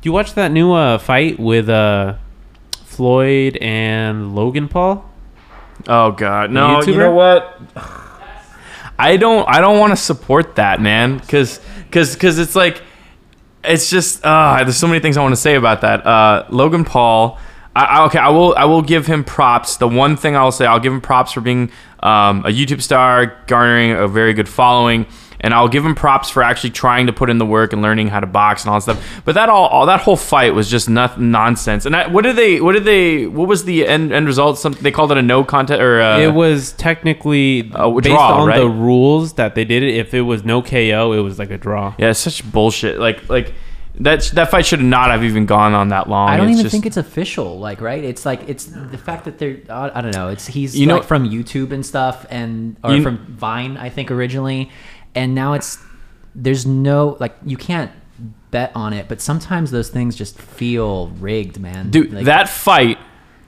[0.00, 2.14] Do you watch that new uh, fight with uh,
[2.84, 5.04] Floyd and Logan Paul?
[5.86, 6.82] Oh God, no!
[6.82, 7.58] You know what?
[8.98, 9.46] I don't.
[9.48, 11.18] I don't want to support that, man.
[11.18, 12.82] Because, because, because it's like,
[13.64, 14.24] it's just.
[14.24, 16.06] Uh, there's so many things I want to say about that.
[16.06, 17.38] Uh, Logan Paul.
[17.74, 18.54] I, I, okay, I will.
[18.56, 19.76] I will give him props.
[19.76, 23.38] The one thing I'll say, I'll give him props for being um, a YouTube star,
[23.46, 25.06] garnering a very good following.
[25.42, 28.08] And I'll give him props for actually trying to put in the work and learning
[28.08, 29.22] how to box and all that stuff.
[29.24, 31.86] But that all, all that whole fight was just not, nonsense.
[31.86, 32.60] And I, what did they?
[32.60, 33.26] What did they?
[33.26, 34.58] What was the end end result?
[34.58, 38.48] Some they called it a no contest or uh, it was technically a based on
[38.48, 38.58] right?
[38.58, 39.94] the rules that they did it.
[39.94, 41.94] If it was no KO, it was like a draw.
[41.96, 42.98] Yeah, it's such bullshit.
[42.98, 43.54] Like like
[44.00, 46.28] that that fight should not have even gone on that long.
[46.28, 47.58] I don't It's even just- think it's official.
[47.58, 48.02] Like, right?
[48.02, 49.58] It's like it's the fact that they're.
[49.68, 50.28] I I don't know.
[50.28, 53.88] It's he's You know- like from YouTube and stuff, and or You- from Vine, I
[53.88, 54.70] think originally,
[55.14, 55.78] and now it's
[56.34, 57.90] there's no like you can't
[58.50, 61.90] bet on it, but sometimes those things just feel rigged, man.
[61.90, 62.12] dude.
[62.12, 62.98] Like, that fight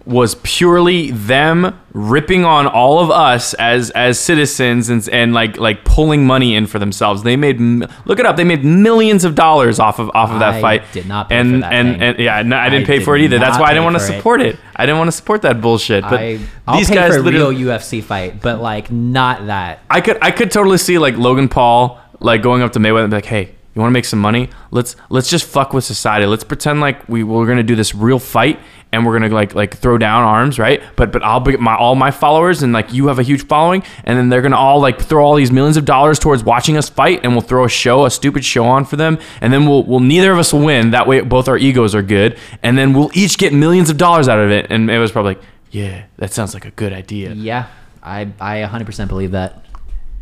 [0.04, 5.84] was purely them ripping on all of us as as citizens and and like like
[5.84, 7.22] pulling money in for themselves.
[7.22, 8.36] They made look it up.
[8.36, 10.82] They made millions of dollars off of off of that I fight.
[10.92, 13.04] did not pay and for that and and yeah, no, I didn't I pay did
[13.04, 13.38] for it either.
[13.38, 14.16] That's why I didn't want to for it.
[14.16, 14.56] support it.
[14.74, 16.02] I didn't want to support that bullshit.
[16.02, 19.46] But I I'll these pay guys for a literally real UFC fight, but like not
[19.46, 19.80] that.
[19.88, 23.10] I could I could totally see like Logan Paul like going up to Mayweather and
[23.10, 24.50] be like, "Hey, you want to make some money?
[24.70, 26.26] Let's let's just fuck with society.
[26.26, 28.58] Let's pretend like we we're gonna do this real fight
[28.92, 30.82] and we're gonna like like throw down arms, right?
[30.94, 33.82] But but I'll be my all my followers and like you have a huge following,
[34.04, 36.90] and then they're gonna all like throw all these millions of dollars towards watching us
[36.90, 39.84] fight, and we'll throw a show, a stupid show on for them, and then we'll
[39.84, 40.90] we'll neither of us will win.
[40.90, 44.28] That way, both our egos are good, and then we'll each get millions of dollars
[44.28, 44.66] out of it.
[44.70, 47.32] And it was probably like, yeah, that sounds like a good idea.
[47.32, 47.68] Yeah,
[48.02, 49.64] I I 100% believe that.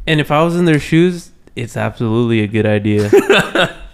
[0.06, 3.10] And if I was in their shoes, it's absolutely a good idea.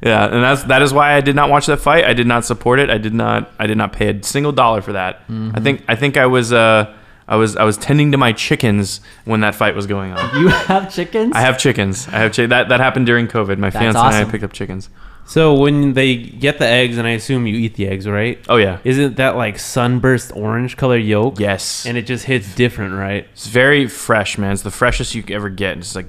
[0.00, 2.04] Yeah, and that's that is why I did not watch that fight.
[2.04, 2.88] I did not support it.
[2.88, 5.22] I did not I did not pay a single dollar for that.
[5.22, 5.50] Mm-hmm.
[5.54, 6.94] I think I think I was uh
[7.26, 10.40] I was I was tending to my chickens when that fight was going on.
[10.40, 11.32] You have chickens?
[11.34, 12.06] I have chickens.
[12.08, 13.58] I have chi- that that happened during COVID.
[13.58, 14.28] My That's fiance and.
[14.28, 14.88] I picked up chickens.
[15.26, 18.38] so when they get the eggs, and I assume you eat the eggs, right?
[18.48, 18.78] Oh yeah.
[18.84, 21.40] Isn't that like sunburst orange color yolk?
[21.40, 21.86] Yes.
[21.86, 23.26] And it just hits different, right?
[23.32, 24.52] It's very fresh, man.
[24.52, 25.76] It's the freshest you could ever get.
[25.78, 26.06] It's like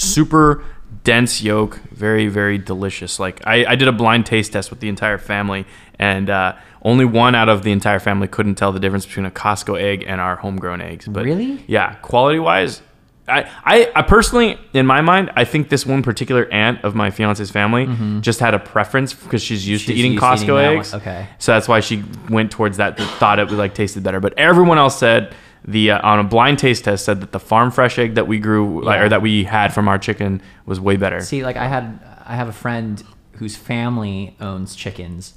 [0.00, 0.64] super
[1.04, 3.18] dense yolk, very very delicious.
[3.20, 5.66] Like I, I did a blind taste test with the entire family,
[5.98, 9.30] and uh, only one out of the entire family couldn't tell the difference between a
[9.30, 11.06] Costco egg and our homegrown eggs.
[11.06, 11.62] But Really?
[11.66, 12.82] yeah, quality wise.
[13.28, 17.10] I, I, I personally, in my mind, I think this one particular aunt of my
[17.12, 17.86] fiance's family
[18.22, 19.98] just had a preference because she's used to Mm-hmm.
[20.00, 20.78] Eating used to Costco eating that one.
[20.78, 20.94] eggs.
[20.94, 21.28] Okay.
[21.38, 22.98] So that's why she went towards that.
[22.98, 25.32] Thought it would like tasted better, but everyone else said
[25.64, 28.38] the uh, on a blind taste test said that the farm fresh egg that we
[28.38, 29.04] grew like, Yeah.
[29.04, 31.20] or that we had from our chicken was way better.
[31.20, 35.34] See, like I had, I have a friend whose family owns chickens,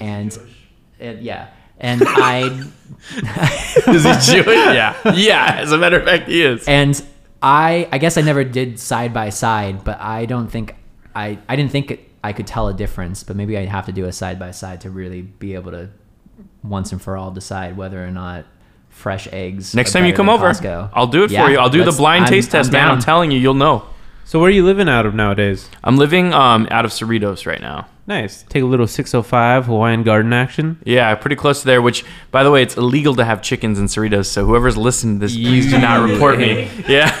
[0.00, 0.36] and,
[1.00, 2.64] and yeah, and I,
[3.88, 4.46] Is he Jewish?
[4.56, 5.56] yeah, yeah.
[5.60, 6.66] As a matter of fact, he is.
[6.68, 7.02] and
[7.42, 10.74] I, I guess I never did side by side, but I don't think
[11.14, 13.92] I, I didn't think it, I could tell a difference, but maybe I'd have to
[13.92, 15.90] do a side by side to really be able to,
[16.62, 18.46] once and for all, decide whether or not
[18.94, 19.74] fresh eggs.
[19.74, 20.90] Next time you come over, Costco.
[20.94, 21.58] I'll do it Yeah, for you.
[21.58, 22.88] I'll do the let's- blind I'm- taste test, I'm man.
[22.90, 23.84] I'm telling you, you'll know.
[24.24, 25.68] So where are you living out of nowadays?
[25.82, 27.86] I'm living um, out of Cerritos right now.
[28.06, 28.42] Nice.
[28.50, 30.78] Take a little 605 Hawaiian garden action.
[30.84, 31.80] Yeah, pretty close to there.
[31.80, 34.26] Which, by the way, it's illegal to have chickens in Cerritos.
[34.26, 36.68] So whoever's listening to this, please do not report me.
[36.86, 37.18] Yeah,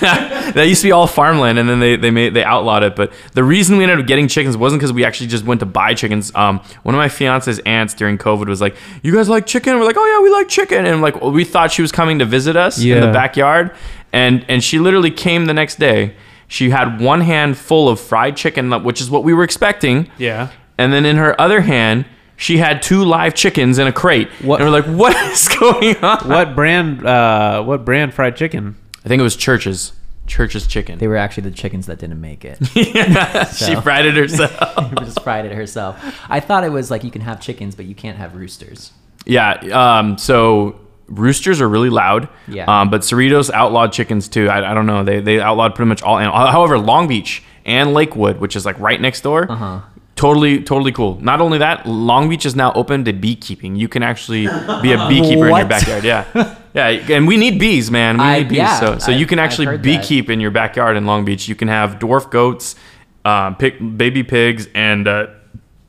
[0.52, 2.96] that used to be all farmland, and then they they made they outlawed it.
[2.96, 5.66] But the reason we ended up getting chickens wasn't because we actually just went to
[5.66, 6.34] buy chickens.
[6.34, 9.86] Um, one of my fiance's aunts during COVID was like, "You guys like chicken?" We're
[9.86, 12.56] like, "Oh yeah, we like chicken." And like we thought she was coming to visit
[12.56, 13.74] us in the backyard,
[14.12, 16.14] and and she literally came the next day.
[16.46, 20.10] She had one hand full of fried chicken, which is what we were expecting.
[20.18, 20.50] Yeah.
[20.78, 22.06] And then in her other hand,
[22.36, 24.28] she had two live chickens in a crate.
[24.42, 26.28] What- And we're like, what is going on?
[26.28, 27.06] What brand?
[27.06, 28.76] Uh, what brand fried chicken?
[29.04, 29.92] I think it was Church's.
[30.26, 30.98] Church's chicken.
[30.98, 32.58] They were actually the chickens that didn't make it.
[32.74, 33.80] yeah, she So.
[33.82, 34.94] fried it herself.
[35.00, 36.02] just fried it herself.
[36.30, 38.92] I thought it was like you can have chickens, but you can't have roosters.
[39.26, 39.52] yeah.
[39.98, 42.30] Um, so roosters are really loud.
[42.48, 42.64] Yeah.
[42.64, 44.48] Um, but Cerritos outlawed chickens too.
[44.48, 45.04] I, I don't know.
[45.04, 46.18] They they outlawed pretty much all.
[46.18, 46.50] animals.
[46.50, 49.52] However, Long Beach and Lakewood, which is like right next door.
[49.52, 49.80] Uh-huh.
[50.16, 51.18] Totally, totally cool.
[51.20, 53.74] Not only that, Long Beach is now open to beekeeping.
[53.74, 54.46] You can actually
[54.80, 55.68] be a beekeeper in your What?
[55.68, 56.04] backyard.
[56.04, 56.24] Yeah,
[56.74, 58.18] yeah, and we need bees, man.
[58.18, 58.58] We I- need bees.
[58.58, 59.88] yeah, so, so you can I've actually heard that.
[60.02, 61.48] beekeep in your backyard in Long Beach.
[61.48, 62.76] You can have dwarf goats,
[63.24, 65.26] um, pig, baby pigs, and uh,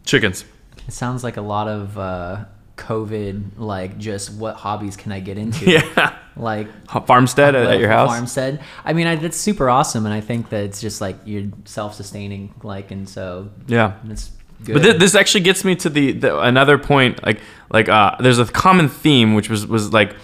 [0.05, 0.43] chickens.
[0.87, 2.45] It sounds like a lot of uh,
[2.77, 5.65] COVID, like just what hobbies can I get into?
[5.71, 6.67] Yeah, Like
[7.05, 8.09] farmstead at, your house.
[8.09, 8.61] Farmstead.
[8.83, 12.53] I mean, I, that's super awesome, and I think that it's just like you're self-sustaining,
[12.63, 13.93] like, and so Yeah.
[14.09, 14.31] it's
[14.63, 14.73] good.
[14.73, 17.25] But th- this actually gets me to the, the another point.
[17.25, 17.39] Like
[17.71, 20.15] like uh, there's a common theme which was was like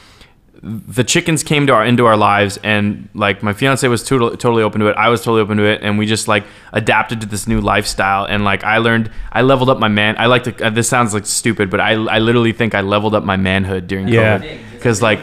[0.63, 4.62] the chickens came to our into our lives and like my fiance was totally totally
[4.62, 4.95] open to it.
[4.95, 8.26] I was totally open to it, and we just like adapted to this new lifestyle.
[8.26, 10.15] And like I learned, I leveled up my man.
[10.19, 10.65] I like to.
[10.65, 13.88] Uh, this sounds like stupid, but I I literally think I leveled up my manhood
[13.88, 14.38] during Yeah.
[14.38, 15.19] COVID because like.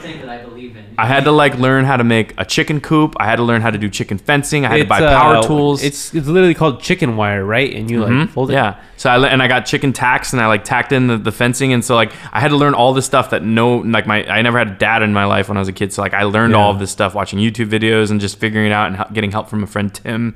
[0.98, 1.12] I believe in.
[1.12, 3.14] I had to like learn how to make a chicken coop.
[3.18, 4.66] I had to learn how to do chicken fencing.
[4.66, 5.82] I had to buy uh, power tools.
[5.82, 7.72] It's it's literally called chicken wire, right?
[7.74, 8.28] And you like Mhm.
[8.30, 8.54] fold it.
[8.54, 8.76] Yeah.
[8.96, 11.72] So I and I got chicken tacks and I like tacked in the, the fencing
[11.72, 14.42] and so like I had to learn all this stuff that no like my I
[14.42, 16.24] never had a dad in my life when I was a kid so like I
[16.24, 16.58] learned Yeah.
[16.61, 19.48] all of this stuff watching YouTube videos and just figuring it out and getting help
[19.48, 20.34] from a friend Tim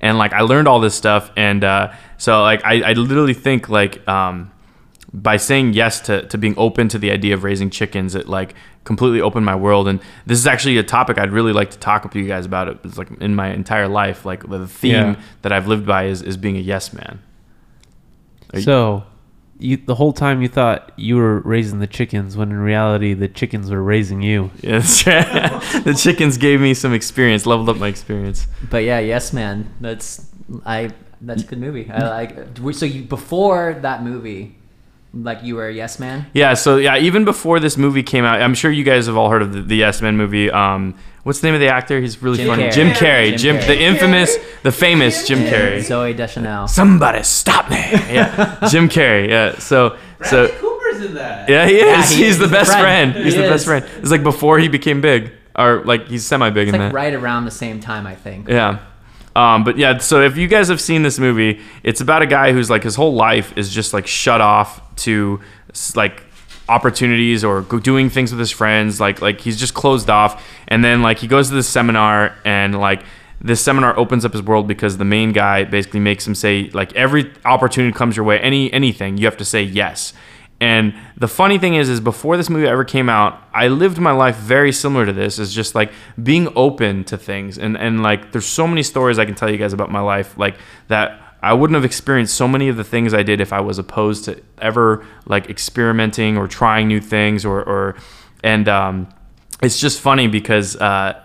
[0.00, 3.68] and like I learned all this stuff and uh, so like I, I literally think
[3.68, 4.50] like um,
[5.12, 8.54] by saying yes to, to being open to the idea of raising chickens it like
[8.84, 12.04] completely opened my world and this is actually a topic I'd really like to talk
[12.04, 15.16] with you guys about it it's like in my entire life like the theme Yeah.
[15.42, 17.18] that I've lived by is, is being a yes man
[18.54, 19.04] Are So,
[19.58, 23.28] you the whole time you thought you were raising the chickens, when in reality the
[23.28, 24.50] chickens were raising you.
[24.62, 24.78] Yeah,
[25.84, 28.46] the chickens gave me some experience, leveled up my experience.
[28.70, 29.70] But yeah, yes, man.
[29.80, 30.26] That's
[30.64, 30.92] I.
[31.20, 31.90] That's a good movie.
[31.90, 32.74] I like.
[32.74, 34.56] So you before that movie,
[35.12, 36.26] like you were a yes man.
[36.32, 39.30] Yeah, so yeah, even before this movie came out, I'm sure you guys have all
[39.30, 40.50] heard of the, the Yes Man movie.
[40.50, 40.94] Um,
[41.24, 42.00] what's the name of the actor?
[42.00, 42.62] He's really Jim funny.
[42.64, 42.72] Carrey.
[42.72, 43.28] Jim Carrey.
[43.30, 43.66] Jim Jim, Carrey.
[43.66, 45.78] the infamous, the famous Jim Carrey.
[45.78, 46.68] Zooey Deschanel.
[46.68, 47.76] Somebody stop me!
[47.76, 49.28] Yeah, Jim Carrey.
[49.28, 51.48] Yeah, so so Cooper's in that.
[51.48, 51.82] yeah, he is.
[51.82, 53.12] Yeah, he- he's, he's the the best friend.
[53.12, 53.24] friend.
[53.24, 53.84] He's He the best friend.
[53.98, 56.94] It's like before he became big, or like he's semi big It's in like that.
[56.94, 58.48] right around the same time, I think.
[58.48, 58.78] Yeah.
[59.36, 62.52] Um, but yeah, so if you guys have seen this movie, it's about a guy
[62.52, 65.40] who's like his whole life is just like shut off to
[65.94, 66.24] like
[66.68, 69.00] opportunities or doing things with his friends.
[69.00, 72.78] Like like he's just closed off, and then like he goes to this seminar and
[72.78, 73.02] like
[73.40, 76.94] this seminar opens up his world because the main guy basically makes him say like
[76.94, 80.12] every opportunity comes your way, any anything you have to say yes.
[80.60, 84.12] And the funny thing is, is before this movie ever came out, I lived my
[84.12, 85.38] life very similar to this.
[85.38, 85.90] Is just like
[86.22, 89.56] being open to things, and and like there's so many stories I can tell you
[89.56, 90.56] guys about my life, like
[90.88, 93.78] that I wouldn't have experienced so many of the things I did if I was
[93.78, 97.96] opposed to ever like experimenting or trying new things or or
[98.44, 99.08] and um,
[99.62, 101.20] it's just funny because uh,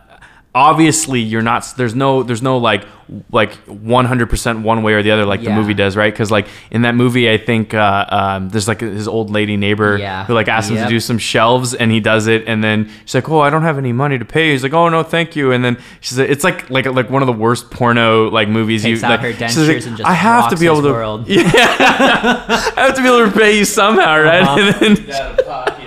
[0.56, 2.86] obviously you're not there's no there's no like
[3.30, 6.12] like 100% one way or the other like the movie does right?
[6.12, 9.98] Because like in that movie i think uh, um, there's like his old lady neighbor
[9.98, 10.26] Yeah.
[10.26, 13.14] who like asks him to do some shelves and he does it and then she's
[13.14, 14.52] like oh i don't have any money to pay.
[14.52, 15.52] He's like oh no thank you.
[15.52, 18.82] And then she's like, it's like like like one of the worst porno like movies
[18.84, 20.66] Takes you out like, her she's dentures like, and just i have to rocks be
[20.66, 21.28] able to world.
[21.28, 21.44] yeah.
[21.52, 24.42] I have to be able to repay you somehow right?
[24.42, 24.74] Uh-huh.
[24.86, 25.85] and then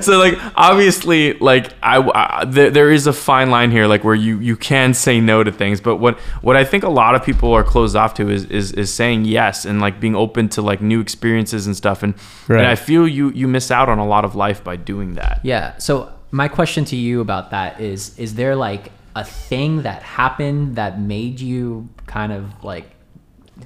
[0.00, 4.14] so like obviously like I, I there, there is a fine line here like where
[4.14, 7.24] you you can say no to things but what what i think a lot of
[7.24, 10.62] people are closed off to is is, is saying yes and like being open to
[10.62, 12.14] like new experiences and stuff and,
[12.48, 12.58] Right.
[12.58, 15.40] and i feel you you miss out on a lot of life by doing that
[15.42, 15.76] Yeah.
[15.78, 20.76] So my question to you about that is: Is there like a thing that happened
[20.76, 22.88] that made you kind of like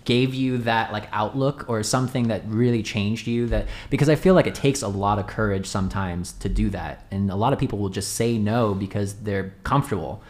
[0.07, 4.35] gave you that like outlook or something that really changed you that because i feel
[4.35, 7.05] like it takes a lot of courage sometimes to do that.
[7.11, 10.23] And a lot of people will just say no because they're comfortable.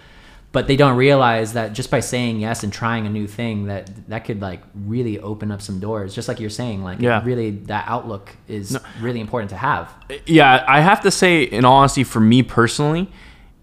[0.52, 3.90] But they don't realize that just by saying yes and trying a new thing that
[4.08, 6.14] that could like really open up some doors.
[6.14, 7.22] Just like you're saying like Yeah.
[7.24, 9.92] really that outlook is really important to have.
[10.24, 13.10] Yeah, I have to say, in all honesty, for me personally,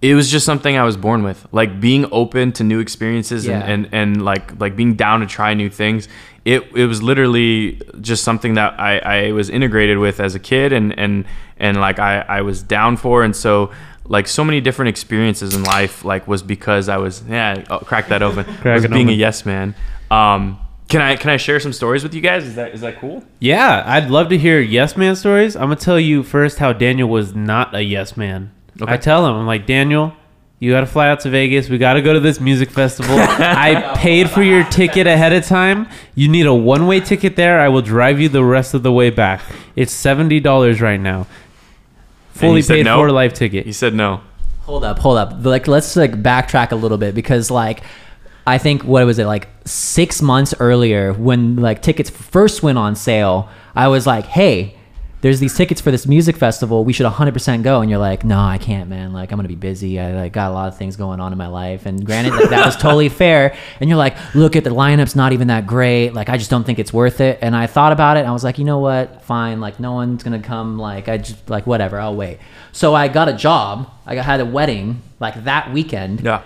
[0.03, 1.47] it was just something I was born with.
[1.53, 3.59] Like being open to new experiences Yeah.
[3.59, 6.07] and, and, and like like being down to try new things.
[6.43, 10.73] It, it was literally just something that I, I was integrated with as a kid
[10.73, 11.23] and, and,
[11.57, 13.71] and like I, I was down for and so
[14.03, 18.09] like so many different experiences in life like was because I was yeah I'll crack
[18.09, 19.73] that open Crack was being a yes man
[20.11, 22.99] um can I can I share some stories with you guys is that is that
[22.99, 25.55] cool Yeah, I'd love to hear yes man stories.
[25.55, 28.51] I'm gonna tell you first how Daniel was not a yes man.
[28.81, 28.91] Okay.
[28.91, 30.13] I tell him, I'm like, Daniel,
[30.59, 31.69] you gotta fly out to Vegas.
[31.69, 33.17] We gotta go to this music festival.
[33.19, 35.87] I paid for your ticket ahead of time.
[36.15, 37.59] You need a one way ticket there.
[37.59, 39.41] I will drive you the rest of the way back.
[39.75, 41.27] It's seventy dollars right now.
[42.31, 42.97] Fully paid no?
[42.97, 43.65] for life ticket.
[43.65, 44.21] he said no
[44.61, 45.33] Hold up, hold up.
[45.41, 47.83] Like, let's like backtrack a little bit because like,
[48.47, 52.95] I think what was it like six months earlier when like tickets first went on
[52.95, 53.49] sale.
[53.75, 54.77] I was like, hey,
[55.23, 56.83] there's these tickets for this music festival.
[56.83, 57.79] We should 100% go.
[57.79, 59.13] And you're like, no, I can't, man.
[59.13, 59.97] Like, I'm gonna be busy.
[59.97, 61.85] I like got a lot of things going on in my life.
[61.85, 63.55] And granted, like, that was totally fair.
[63.79, 66.09] And you're like, look at the lineup's not even that great.
[66.09, 67.39] Like, I just don't think it's worth it.
[67.41, 68.25] And I thought about it.
[68.25, 69.21] I was like, you know what?
[69.23, 69.61] Fine.
[69.61, 70.77] Like, no one's gonna come.
[70.77, 72.01] Like, I just like whatever.
[72.01, 72.39] I'll wait.
[72.73, 73.89] So I got a job.
[74.05, 76.19] I had a wedding like that weekend.
[76.19, 76.43] yeah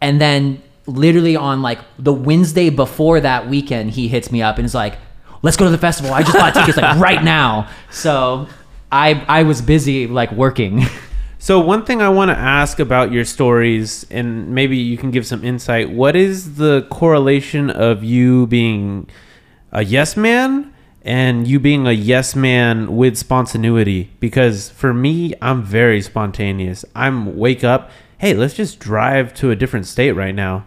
[0.00, 4.64] And then literally on like the Wednesday before that weekend, he hits me up and
[4.64, 4.98] is like,
[5.42, 6.12] "Let's go to the festival.
[6.12, 8.48] I just bought tickets like right now." So
[8.90, 10.84] I I was busy like working.
[11.42, 15.26] So one thing I want to ask about your stories, and maybe you can give
[15.26, 15.88] some insight.
[15.90, 19.08] What is the correlation of you being
[19.72, 24.10] a yes man and you being a yes man with spontaneity?
[24.20, 26.84] Because for me, I'm very spontaneous.
[26.94, 30.66] I'm wake up, hey, let's just drive to a different state right now.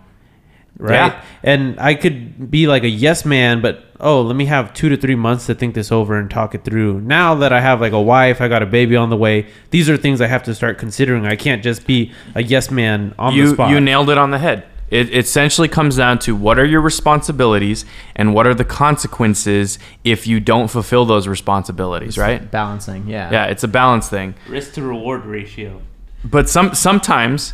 [0.84, 0.96] Right.
[0.96, 1.24] Yeah.
[1.44, 4.98] And I could be like a yes man, but oh, let me have two to
[4.98, 7.00] three months to think this over and talk it through.
[7.00, 9.48] Now that I have like a wife, I got a baby on the way.
[9.70, 11.26] These are things I have to start considering.
[11.26, 13.72] I can't just be a yes man on the you spot.
[13.72, 14.66] you nailed it on the head.
[14.90, 20.28] It essentially comes down to what are your responsibilities and what are the consequences if
[20.28, 22.52] you don't fulfill those responsibilities, right?
[22.52, 23.32] Balancing, yeah.
[23.32, 24.36] Yeah, it's a balance thing.
[24.48, 25.82] Risk to reward ratio.
[26.26, 27.54] But some sometimes,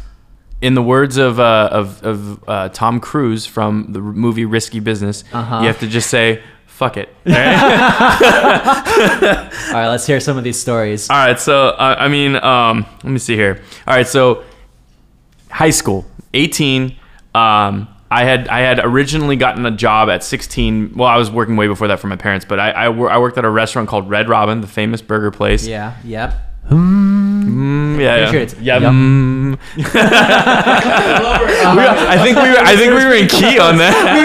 [0.62, 5.24] in the words of uh, of, of uh, Tom Cruise from the movie Risky Business,
[5.32, 5.60] Uh-huh.
[5.62, 8.90] you have to just say "fuck it." all right?
[9.70, 11.10] All right, let's hear some of these stories.
[11.10, 13.62] All right, so uh, I mean, um, let me see here.
[13.88, 14.44] All right, so
[15.52, 16.96] high school, 18.
[17.36, 20.94] Um, I had I had originally gotten a job at 16.
[20.96, 23.38] Well, I was working way before that for my parents, but I I, I worked
[23.38, 25.68] at a restaurant called Red Robin, the famous burger place.
[25.68, 25.96] Yeah.
[26.04, 26.34] Yep.
[27.60, 28.32] Mm, yeah, yeah.
[28.32, 28.78] sure it's yeah.
[28.80, 29.58] yum.
[29.58, 29.60] mm.
[29.76, 29.84] We
[31.84, 33.96] were- I think we were I think we were in key on that.
[34.18, 34.24] We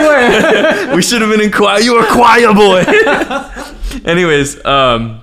[0.90, 0.97] were.
[0.97, 1.81] we should have been in choir.
[1.81, 2.85] You were choir boy.
[4.04, 5.23] Anyways, um,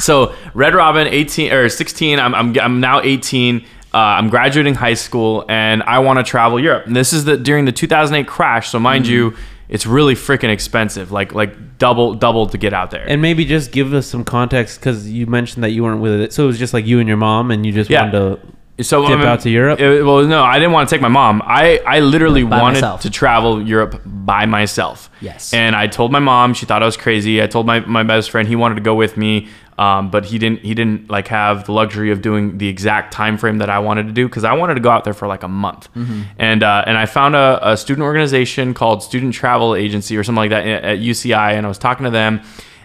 [0.00, 2.18] so Red Robin, 18 or 16.
[2.18, 3.64] I'm I'm, I'm now 18.
[3.92, 6.86] Uh, I'm graduating high school and I want to travel Europe.
[6.86, 8.70] And this is the during the 2008 crash.
[8.70, 9.36] So mind you,
[9.68, 11.10] it's really freaking expensive.
[11.12, 13.04] Like like double double to get out there.
[13.08, 16.32] And maybe just give us some context because you mentioned that you weren't with it.
[16.32, 18.02] So it was just like you and your mom, and you just Yeah.
[18.10, 18.38] wanted to
[18.80, 19.78] So Dip out to Europe?
[19.80, 21.42] it- well, no, I didn't want to take my mom.
[21.44, 23.02] I, I literally By wanted myself.
[23.02, 25.10] to travel Europe by myself.
[25.20, 25.54] Yes.
[25.54, 26.54] And I told my mom.
[26.54, 27.40] She thought I was crazy.
[27.40, 29.46] I told my, my best friend he wanted to go with me,
[29.78, 30.60] um, but he didn't.
[30.60, 34.06] He didn't like have the luxury of doing the exact time frame that I wanted
[34.08, 35.88] to do because I wanted to go out there for like a month.
[35.94, 36.22] Mm-hmm.
[36.38, 40.36] And uh, and I found a, a student organization called Student Travel Agency or something
[40.38, 42.40] like that at at UCI, and I was talking to them.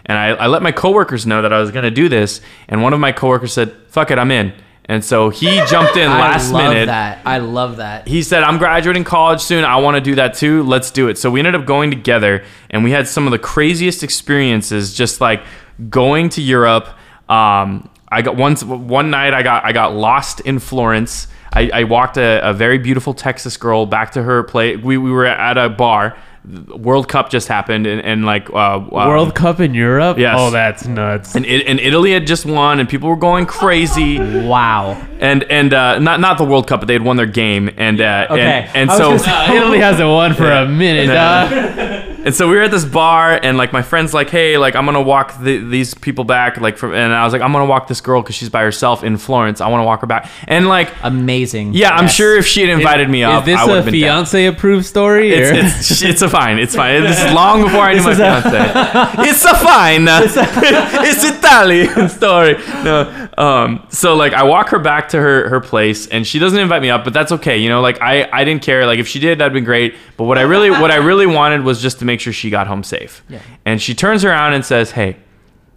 [0.06, 2.82] And I, I let my coworkers know that I was going to do this, and
[2.82, 4.52] one of my coworkers said, "Fuck it, I'm in."
[4.90, 6.58] And so he jumped in last minute.
[6.58, 7.20] I love minute that.
[7.24, 8.08] I love that.
[8.08, 9.64] he said, I'm graduating college soon.
[9.64, 10.64] I want to do that too.
[10.64, 11.16] Let's do it.
[11.16, 15.20] So we ended up going together and we had some of the craziest experiences just
[15.20, 15.44] like
[15.88, 16.88] going to Europe.
[17.28, 21.28] Um, I got once one night I got I got lost in Florence.
[21.52, 24.78] I, I walked a, a very beautiful Texas girl back to her place.
[24.82, 26.16] We, we were at a bar.
[26.74, 30.16] World Cup just happened and, and like uh, uh, World Cup in Europe?
[30.16, 30.36] Yes.
[30.38, 31.34] Oh, that's nuts.
[31.34, 34.92] and, it, and Italy had just won and people were going crazy Wow.
[35.20, 38.00] and and uh, not not the World Cup but they had won their game and
[38.00, 38.70] uh, Okay.
[38.74, 42.06] and, and so say- Italy hasn't won for a minute.
[42.22, 44.84] And so we were at this bar, and like my friend's like, "Hey, like I'm
[44.84, 47.88] gonna walk the, these people back." Like from, and I was like, "I'm gonna walk
[47.88, 49.60] this girl because she's by herself in Florence.
[49.62, 51.72] I want to walk her back." And like, Amazing.
[51.72, 53.84] yeah, I'm sure if she had invited me up, Is this I would a have
[53.86, 54.24] been down.
[54.26, 55.32] fiance approved story?
[55.32, 56.58] It's, it's it's a fine.
[56.58, 57.02] It's fine.
[57.02, 58.72] This is long before I knew my is a- fiance.
[59.30, 60.06] it's a fine.
[61.06, 62.54] it's Italian story.
[62.84, 63.28] No.
[63.38, 63.86] Um.
[63.90, 66.90] So like, I walk her back to her her place, and she doesn't invite me
[66.90, 67.58] up, but that's okay.
[67.58, 68.86] You know, like I I didn't care.
[68.86, 69.94] Like if she did, that'd been great.
[70.16, 72.66] But what I really what I really wanted was just to make sure she got
[72.66, 73.22] home safe.
[73.28, 73.40] Yeah.
[73.64, 75.16] And she turns around and says, "Hey,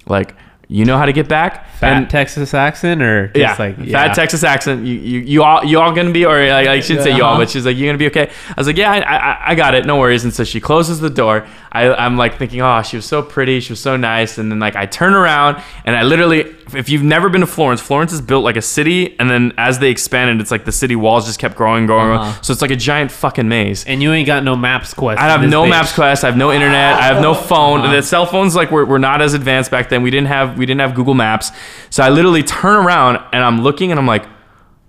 [0.06, 0.36] like."
[0.74, 1.68] You know how to get back?
[1.84, 4.86] fat And- Texas accent or just yeah, like fat Texas accent.
[4.86, 7.32] You, you, you all, you all gonna be, or like, I shouldn't say you all,
[7.34, 7.42] Uh-huh.
[7.42, 8.30] but she's like, you gonna be okay.
[8.50, 10.24] I was like, yeah, I, I, I got it, no worries.
[10.24, 11.46] And so she closes the door.
[11.72, 14.38] I, I'm like thinking, oh, she was so pretty, she was so nice.
[14.38, 17.82] And then like I turn around and I literally, if you've never been to Florence,
[17.82, 20.96] Florence is built like a city, and then as they expanded, it's like the city
[20.96, 22.08] walls just kept growing, growing.
[22.08, 22.22] growing.
[22.22, 22.42] Uh-huh.
[22.42, 23.84] So it's like a giant fucking maze.
[23.86, 25.20] And you ain't got no maps quest.
[25.22, 25.70] I have no bitch.
[25.70, 26.24] Maps Quest.
[26.24, 26.96] I have no internet.
[26.96, 27.82] I have no phone.
[27.82, 27.96] Uh-huh.
[27.98, 30.02] The cell phones like were, were not as advanced back then.
[30.04, 31.52] We didn't have we didn't have Google Maps.
[31.90, 34.26] So I literally turn around and I'm looking and I'm like,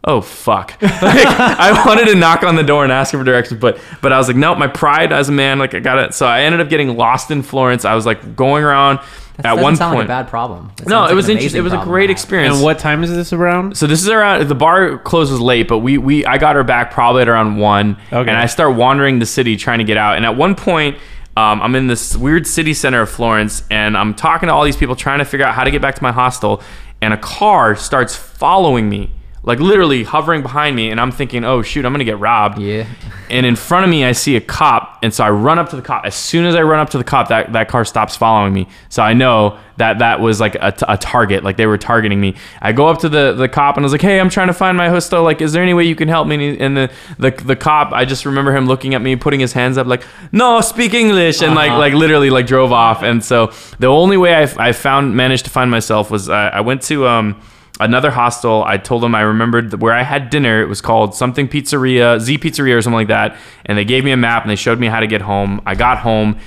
[0.05, 0.77] oh fuck.
[0.83, 4.13] like, I wanted to knock on the door and ask her for directions, but but
[4.13, 6.15] I was like, no, my pride as a man, like I got it.
[6.15, 7.85] So I ended up getting lost in Florence.
[7.85, 9.01] I was like going around
[9.39, 10.09] That at one sound point.
[10.09, 10.71] like a bad problem.
[10.77, 11.59] That no, it was an interesting.
[11.59, 12.55] It was a great experience.
[12.55, 13.77] And what time is this around?
[13.77, 16.93] So this is around the bar closes late, but we we I got her back
[16.93, 18.31] probably at around one, Okay.
[18.31, 20.17] and I start wandering the city trying to get out.
[20.17, 20.99] And at one point,
[21.37, 24.77] um, I'm in this weird city center of Florence, and I'm talking to all these
[24.77, 26.63] people trying to figure out how to get back to my hostel,
[27.01, 29.11] and a car starts following me.
[29.43, 32.87] Like literally hovering behind me, and I'm thinking, "Oh shoot, I'm gonna get robbed." Yeah.
[33.29, 35.77] And in front of me, I see a cop, and so I run up to
[35.77, 36.05] the cop.
[36.05, 38.67] As soon as I run up to the cop, that, that car stops following me.
[38.89, 42.21] So I know that that was like a, t- a target, like they were targeting
[42.21, 42.35] me.
[42.61, 44.53] I go up to the, the cop and I was like, "Hey, I'm trying to
[44.55, 45.23] find my hostel.
[45.23, 48.05] Like, is there any way you can help me?" And, the, the the cop, I
[48.05, 50.03] just remember him looking at me, putting his hands up, like,
[50.33, 51.79] "No, speak English," and like Uh-huh.
[51.85, 53.03] like literally like drove off.
[53.03, 56.61] And so the only way I, I found managed to find myself was I, I
[56.61, 57.37] went to um
[57.81, 58.65] another hostel.
[58.65, 60.63] I told them I remembered where I had dinner.
[60.63, 63.37] It was called something pizzeria, Z Pizzeria or something like that.
[63.67, 65.61] And they gave me a map and they showed me how to get home.
[65.67, 66.39] I got home,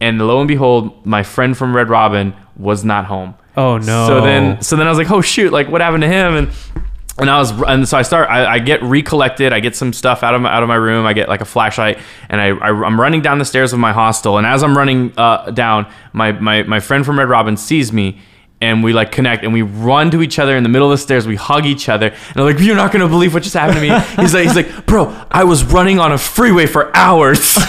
[0.00, 3.34] and lo and behold, my friend from Red Robin was not home.
[3.56, 4.06] Oh no.
[4.06, 6.34] So then, so then I was like, oh shoot, like what happened to him?
[6.36, 6.50] And
[7.18, 9.52] and I was, and so I start, I, I get recollected.
[9.52, 11.04] I get some stuff out of my, out of my room.
[11.04, 11.98] I get like a flashlight,
[12.30, 14.38] and I, I I'm running down the stairs of my hostel.
[14.38, 18.20] And as I'm running uh, down, my my my friend from Red Robin sees me.
[18.62, 21.02] And we like connect and we run to each other in the middle of the
[21.02, 21.26] stairs.
[21.26, 23.80] We hug each other and I'm like, "You're not gonna believe what just happened to
[23.80, 23.88] me."
[24.22, 27.56] He's like, "He's like, bro, I was running on a freeway for hours."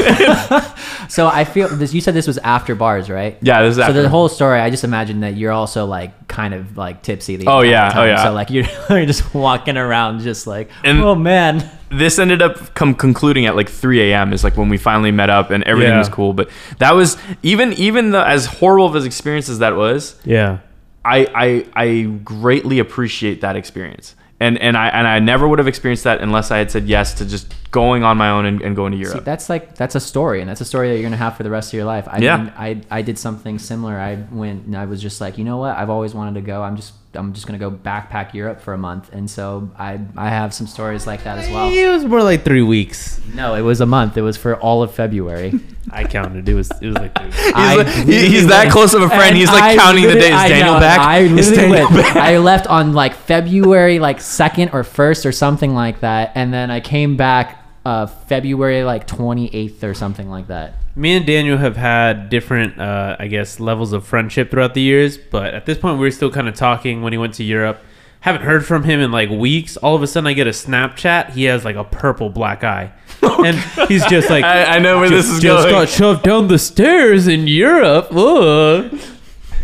[1.08, 1.94] So I feel this.
[1.94, 3.38] You said this was after bars, right?
[3.42, 3.96] yeah, this is After.
[3.96, 7.36] So the whole story, I just imagine that you're also like kind of like tipsy.
[7.36, 7.92] The Oh, yeah.
[7.94, 8.24] Oh, yeah.
[8.24, 11.70] So like you're, you're just walking around, just like, And- oh man.
[11.89, 14.32] this ended up come concluding at like 3 a.m.
[14.32, 16.00] is like when we finally met up and everything Yeah.
[16.00, 16.32] was cool.
[16.32, 20.60] But that was even even the as horrible of an experience as that was, yeah.
[21.04, 24.16] I I, I greatly appreciate that experience.
[24.39, 27.14] And and I and I never would have experienced that unless I had said yes
[27.16, 29.24] to just going on my own and, and going to See, Europe.
[29.24, 31.52] that's like that's a story, and that's a story that you're gonna have for the
[31.52, 32.08] rest of your life.
[32.10, 32.38] I Yeah.
[32.38, 33.93] mean, I I did something similar.
[33.99, 35.78] I went and I was just like, you know what?
[35.78, 36.64] I've always wanted to go.
[36.64, 40.30] I'm just I'm just gonna go backpack Europe for a month, and so I I
[40.30, 41.70] have some stories like that as well.
[41.70, 43.20] It was more like three weeks.
[43.34, 44.16] No, it was a month.
[44.18, 45.53] It was for all of February.
[45.91, 46.47] I counted.
[46.47, 47.38] It was it was like three weeks.
[47.45, 49.30] He's, like- he's that close of a friend.
[49.30, 50.32] and He's like I counting the days.
[50.34, 50.99] I Daniel know, back.
[50.99, 51.89] I literally went.
[51.89, 52.16] back?
[52.16, 56.72] I left on like February like second or first or something like that, and then
[56.72, 60.76] I came back uh, February like twenty eighth or something like that.
[60.96, 65.18] Me and Daniel have had different, uh, I guess, levels of friendship throughout the years,
[65.18, 67.80] but at this point, we were still kind of talking when he went to Europe.
[68.20, 69.78] haven't heard from him in like weeks.
[69.78, 71.32] All of a sudden, I get a Snapchat.
[71.32, 73.58] He has like a purple black eye, and
[73.88, 75.74] he's just like, I, I know where this is just going.
[75.74, 78.10] got shoved down the stairs in Europe.
[78.12, 79.00] Ugh.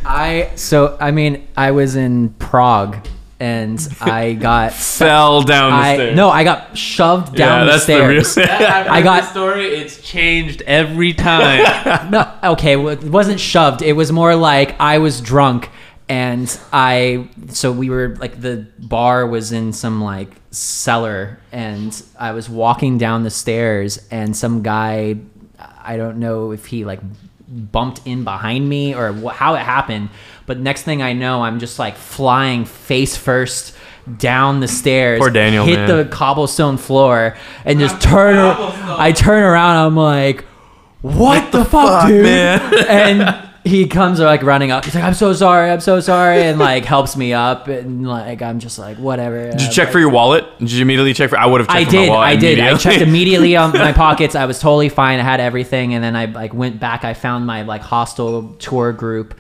[0.06, 3.06] I so I mean I was in Prague
[3.40, 6.16] and I got Fell down the I stairs.
[6.16, 8.36] no I got shoved down yeah, the that's stairs.
[8.36, 8.50] the real.
[8.92, 9.66] I got- the story.
[9.68, 12.10] It's changed every time.
[12.12, 15.70] no okay well, it wasn't shoved it was more like I was drunk
[16.10, 22.32] and I so we were like the bar was in some like cellar and I
[22.32, 25.18] was walking down the stairs and some guy
[25.60, 27.02] I don't know if he like
[27.50, 30.10] bumped in behind me or how it happened
[30.48, 33.76] but next thing I know I'm just like flying face first
[34.18, 35.98] down the stairs Poor Daniel, hit man.
[35.98, 40.46] the cobblestone floor and just turn I turn around I'm like
[41.02, 42.74] what, the, fuck, fuck, dude man?
[42.90, 44.86] and he comes like running up.
[44.86, 48.42] He's like, "I'm so sorry, I'm so sorry," and like helps me up, and like
[48.42, 49.52] I'm just like, whatever.
[49.52, 50.46] Did you uh, check for your wallet?
[50.60, 51.38] Did you immediately check for?
[51.38, 52.28] I would have checked I for did, my wallet.
[52.28, 52.60] I did.
[52.60, 54.36] I checked immediately on my pockets.
[54.36, 55.20] I was totally fine.
[55.20, 57.04] I had everything, and then I like went back.
[57.04, 59.38] I found my like hostel tour group.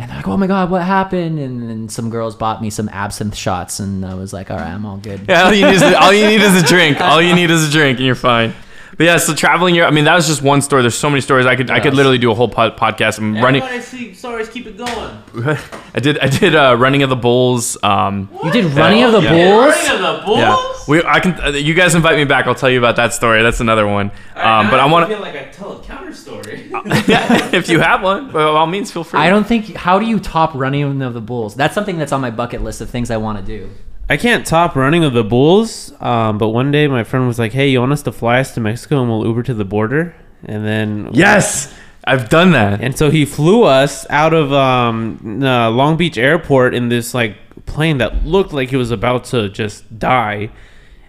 [0.00, 1.38] And they're like, oh my god, what happened?
[1.38, 4.70] And then some girls bought me some absinthe shots, and I was like, all right,
[4.72, 5.26] I'm all good.
[5.28, 7.00] Yeah, all you need is a, all you need is a drink.
[7.00, 8.54] All you need is a drink, and you're fine.
[8.96, 9.92] But yeah, so traveling Europe.
[9.92, 10.82] I mean, that was just one story.
[10.82, 11.46] There's so many stories.
[11.46, 13.16] I could I could literally do a whole pod, podcast.
[13.18, 13.62] I'm running.
[13.62, 14.48] I see stories.
[14.50, 14.88] Keep it going.
[15.94, 17.78] I did I did uh, running of the bulls.
[17.82, 19.32] Um, You did running of the Yeah.
[19.54, 19.74] bulls.
[19.90, 20.38] of the bulls.
[20.38, 21.32] yeah, we I can.
[21.40, 22.46] Uh, you guys invite me back.
[22.46, 23.42] I'll tell you about that story.
[23.42, 24.10] That's another one.
[24.34, 25.14] Um, but I want to.
[25.14, 25.78] feel like I tell
[26.10, 26.70] a counter story.
[27.56, 29.20] if you have one, by all means, feel free.
[29.20, 29.74] I don't think.
[29.74, 31.54] How do you top running of the bulls?
[31.54, 33.70] That's something that's on my bucket list of things I want to do.
[34.08, 35.92] I can't top running of the bulls.
[36.00, 38.54] Um, but one day my friend was like, "Hey, you want us to fly us
[38.54, 41.72] to Mexico and we'll Uber to the border?" And then Yes,
[42.04, 42.80] I've done that.
[42.80, 47.36] And so he flew us out of um, uh, Long Beach Airport in this like
[47.66, 50.50] plane that looked like it was about to just die.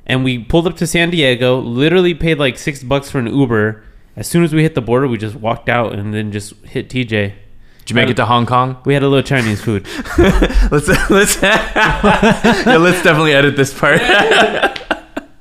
[0.06, 3.84] And we pulled up to San Diego, literally paid like six bucks for an Uber.
[4.16, 6.90] As soon as we hit the border, we just walked out and then just hit
[6.90, 7.34] TJ.
[7.80, 8.78] Did you make it to Hong Kong?
[8.86, 9.88] We had a little Chinese food.
[10.18, 14.02] Let's let's yeah, let's definitely edit this part.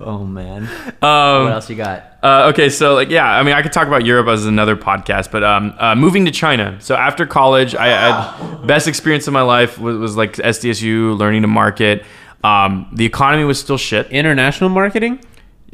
[0.02, 0.62] Oh man.
[1.02, 2.02] Um, what else you got?
[2.22, 5.30] Uh, okay, so like yeah, I mean I could talk about Europe as another podcast,
[5.30, 6.78] but um, uh, moving to China.
[6.80, 11.42] So after college, I had best experience of my life was, was like SDSU, learning
[11.42, 12.04] to market.
[12.42, 14.06] Um, the economy was still shit.
[14.10, 15.22] International marketing?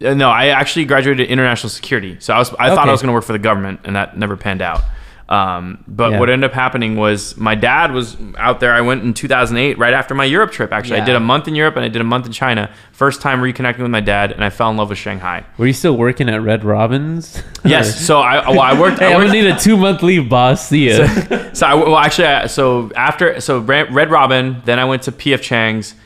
[0.05, 3.09] Uh, no, I actually graduated international security, so I was I thought I was going
[3.09, 4.83] to work for the government, and that never panned out.
[5.29, 6.21] Um, but Yeah.
[6.21, 8.73] what ended up happening was my dad was out there.
[8.73, 10.73] I went in 2008, right after my Europe trip.
[10.73, 12.71] Actually, I did a month in Europe and I did a month in China.
[12.93, 15.45] First time reconnecting with my dad, and I fell in love with Shanghai.
[15.59, 17.43] Were you still working at Red Robins?
[17.65, 19.01] Yes, so I well, I worked.
[19.01, 20.69] hey, I worked need a two month leave, boss.
[20.69, 21.09] See ya.
[21.53, 25.43] so I, well, actually, I, so after so Red Robin, then I went to PF
[25.43, 25.97] Chang's,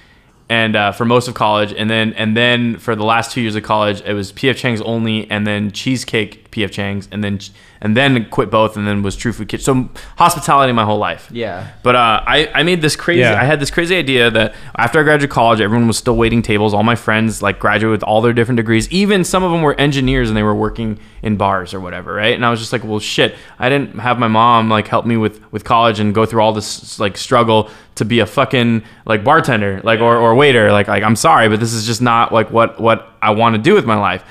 [0.51, 3.55] and uh, for most of college, and then and then for the last two years
[3.55, 7.39] of college, it was PF Chang's only, and then Cheesecake PF Chang's, and then
[7.81, 9.65] and then quit both, and then was True Food Kitchen.
[9.65, 11.29] So hospitality my whole life.
[11.33, 11.71] Yeah.
[11.83, 13.21] But uh, I, I made this crazy.
[13.21, 13.41] Yeah.
[13.41, 16.75] I had this crazy idea that after I graduated college, everyone was still waiting tables.
[16.75, 18.89] All my friends like graduated with all their different degrees.
[18.91, 22.35] Even some of them were engineers and they were working in bars or whatever, right?
[22.35, 23.35] And I was just like, well, shit.
[23.59, 26.53] I didn't have my mom like help me with with college and go through all
[26.53, 30.71] this like struggle to be a fucking like bartender, like or, or waiter.
[30.73, 33.63] Like like I'm sorry, but this is just not like what what I want to
[33.63, 34.25] do with my life.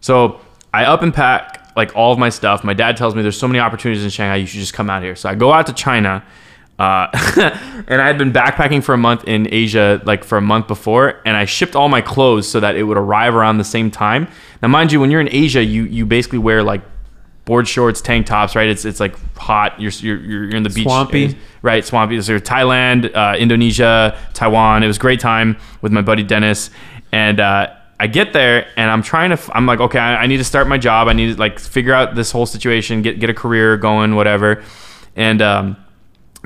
[0.00, 0.40] So
[0.74, 2.64] I up and pack like all of my stuff.
[2.64, 4.36] My dad tells me there's so many opportunities in Shanghai.
[4.36, 5.14] You should just come out here.
[5.14, 6.24] So I go out to China,
[6.80, 7.06] uh,
[7.88, 11.20] and I had been backpacking for a month in Asia, like for a month before,
[11.24, 14.26] and I shipped all my clothes so that it would arrive around the same time.
[14.62, 16.82] Now, mind you, when you're in Asia, you you basically wear like
[17.44, 18.68] board shorts, tank tops, right?
[18.68, 19.80] It's it's like hot.
[19.80, 21.36] You're you're, you're in the beach, Swampy.
[21.62, 21.84] right?
[21.84, 22.20] Swampy.
[22.22, 24.82] So Thailand, uh, Indonesia, Taiwan.
[24.82, 26.70] It was a great time with my buddy Dennis,
[27.12, 29.56] and uh, I get there and I'm trying to.
[29.56, 31.08] I'm like, okay, I, I need to start my job.
[31.08, 34.62] I need to like figure out this whole situation, get get a career going, whatever,
[35.16, 35.40] and.
[35.42, 35.76] Um,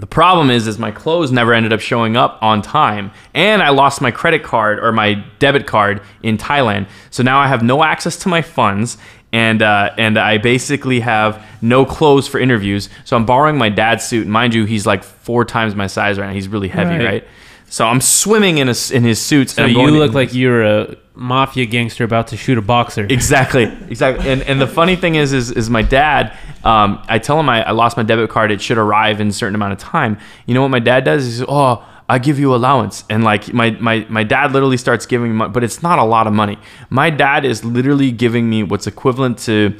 [0.01, 3.70] the problem is, is my clothes never ended up showing up on time, and I
[3.70, 6.86] lost my credit card or my debit card in Thailand.
[7.11, 8.96] So now I have no access to my funds,
[9.32, 12.88] and uh, and I basically have no clothes for interviews.
[13.05, 16.16] So I'm borrowing my dad's suit, and mind you, he's like four times my size
[16.16, 16.32] right now.
[16.32, 17.05] He's really heavy, Right.
[17.05, 17.24] right?
[17.68, 19.55] So I'm swimming in a in his suits.
[19.55, 23.07] So and you look like you're a mafia gangster about to shoot a boxer.
[23.11, 24.29] Exactly, exactly.
[24.31, 26.37] And and the funny thing is, is, is my dad.
[26.64, 28.51] Um, I tell him I, I lost my debit card.
[28.51, 30.19] It should arrive in a certain amount of time.
[30.47, 31.25] You know what my dad does?
[31.25, 35.07] He says, "Oh, I give you allowance." And like my my my dad literally starts
[35.07, 36.59] giving me, money, but it's not a lot of money.
[36.91, 39.75] My dad is literally giving me what's equivalent to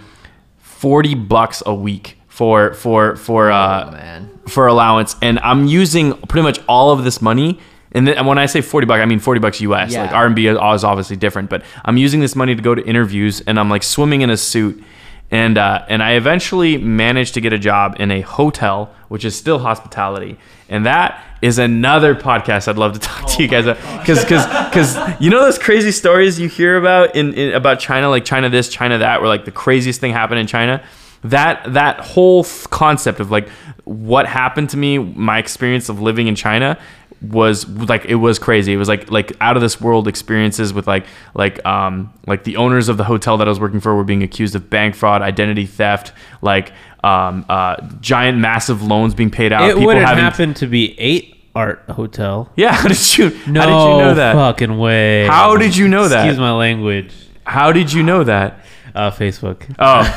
[0.59, 4.31] forty bucks a week for for for uh, Oh man.
[4.47, 7.59] for allowance and I'm using pretty much all of this money
[7.93, 9.93] And, then, and when I say 40 bucks, I mean 40 bucks US.
[9.93, 10.03] Yeah.
[10.03, 13.41] Like RMB is is obviously different, but I'm using this money to go to interviews
[13.43, 14.83] and I'm like swimming in a suit.
[15.31, 19.37] And uh, and I eventually managed to get a job in a hotel, which is
[19.37, 20.39] still hospitality.
[20.71, 24.01] And that is another podcast I'd love to talk to you guys about.
[24.01, 28.09] Because because because you know those crazy stories you hear about in, in about China,
[28.09, 30.83] like China this, China that, where like the craziest thing happened in China.
[31.25, 33.51] That that whole f- concept of like
[33.85, 36.79] what happened to me, my experience of living in China
[37.21, 38.73] was like it was crazy.
[38.73, 42.57] It was like like out of this world experiences with like like um like the
[42.57, 45.21] owners of the hotel that I was working for were being accused of bank fraud,
[45.23, 46.13] identity theft,
[46.43, 49.69] like um uh giant massive loans being paid out.
[49.69, 52.53] it wouldn't happen to be eight art hotel.
[52.57, 54.35] Yeah, how did you No how did you know that?
[54.35, 55.27] fucking way.
[55.27, 56.25] How did you know that?
[56.27, 57.13] Excuse my language.
[57.45, 58.65] How did you know that?
[58.95, 59.63] Uh, Facebook.
[59.79, 60.01] Oh,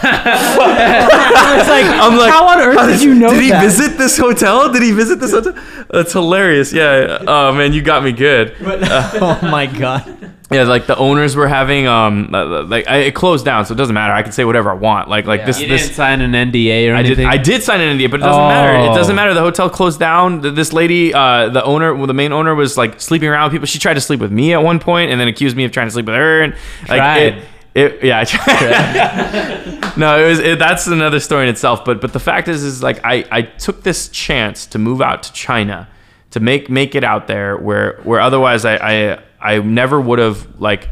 [1.60, 3.62] It's like, I'm like, how on earth did you know Did he that?
[3.64, 4.72] visit this hotel?
[4.72, 5.54] Did he visit this hotel?
[5.90, 6.72] That's hilarious.
[6.74, 7.20] Yeah.
[7.28, 8.56] Oh man, you got me good.
[8.62, 10.18] oh my god.
[10.52, 13.78] Yeah, like the owners were having um uh, like I, it closed down, so it
[13.78, 14.14] doesn't matter.
[14.14, 15.08] I can say whatever I want.
[15.10, 15.46] Like like Yeah.
[15.46, 17.08] this You this didn't sign an NDA or I did.
[17.20, 17.28] anything.
[17.28, 18.74] I did sign an NDA, but it doesn't matter.
[18.78, 18.96] It Oh.
[18.96, 19.34] doesn't matter.
[19.34, 20.42] The hotel closed down.
[20.42, 23.66] This lady, uh, the owner, well, the main owner, was like sleeping around with people.
[23.68, 25.88] She tried to sleep with me at one point, and then accused me of trying
[25.88, 26.42] to sleep with her.
[26.42, 26.54] And
[26.90, 27.18] like Tried.
[27.22, 27.44] it,
[27.74, 29.98] it, yeah, I tried.
[29.98, 30.40] no, it was.
[30.40, 31.86] It, that's another story in itself.
[31.86, 35.24] But but the fact is, is like I I took this chance to move out
[35.24, 35.88] to China,
[36.32, 40.60] to make make it out there where where otherwise I I, I never would have
[40.60, 40.90] like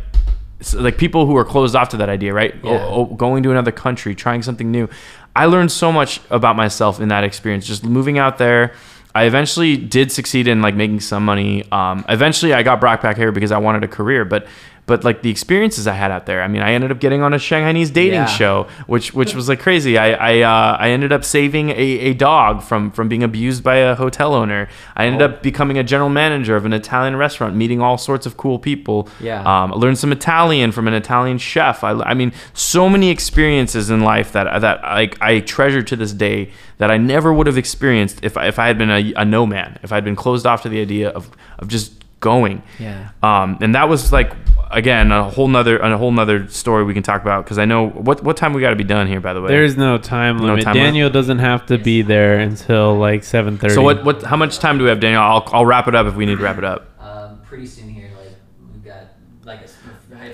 [0.62, 2.56] s- like people who are closed off to that idea, right?
[2.64, 2.72] Yeah.
[2.72, 4.88] O- o- going to another country, trying something new.
[5.36, 7.66] I learned so much about myself in that experience.
[7.68, 8.74] Just moving out there,
[9.14, 11.70] I eventually did succeed in like making some money.
[11.72, 14.48] Um, eventually, I got brought back here because I wanted a career, but
[14.90, 16.42] but like the experiences I had out there.
[16.42, 18.26] I mean, I ended up getting on a Shanghainese dating Yeah.
[18.26, 19.98] show, which which was like crazy.
[19.98, 21.74] I I, uh, I ended up saving a,
[22.10, 24.68] a dog from from being abused by a hotel owner.
[24.98, 28.36] I ended up becoming a general manager of an Italian restaurant, meeting all sorts of
[28.36, 29.08] cool people.
[29.22, 29.40] Yeah.
[29.42, 31.84] Um, I learned some Italian from an Italian chef.
[31.84, 36.12] I, I mean, so many experiences in life that that I, I treasure to this
[36.14, 39.26] day that I never would have experienced if I, if I had been a, a
[39.26, 41.30] no man, if I'd been closed off to the idea of
[41.60, 42.62] of just going.
[42.80, 43.10] Yeah.
[43.24, 44.34] Um, and that was like
[44.72, 47.90] again a whole nother a whole nother story we can talk about because I know
[47.90, 49.48] what what time we got to be done here by the way.
[49.50, 50.64] There's no time No limit.
[50.64, 50.88] time limit?
[50.88, 53.72] Daniel doesn't have to be there until like 7:30.
[53.74, 55.22] so what what how much time do we have, Daniel?
[55.22, 56.86] I'll I'll wrap it up if we need to wrap it up.
[57.00, 58.36] Um, pretty soon here, like
[58.74, 59.04] we've got
[59.46, 59.62] like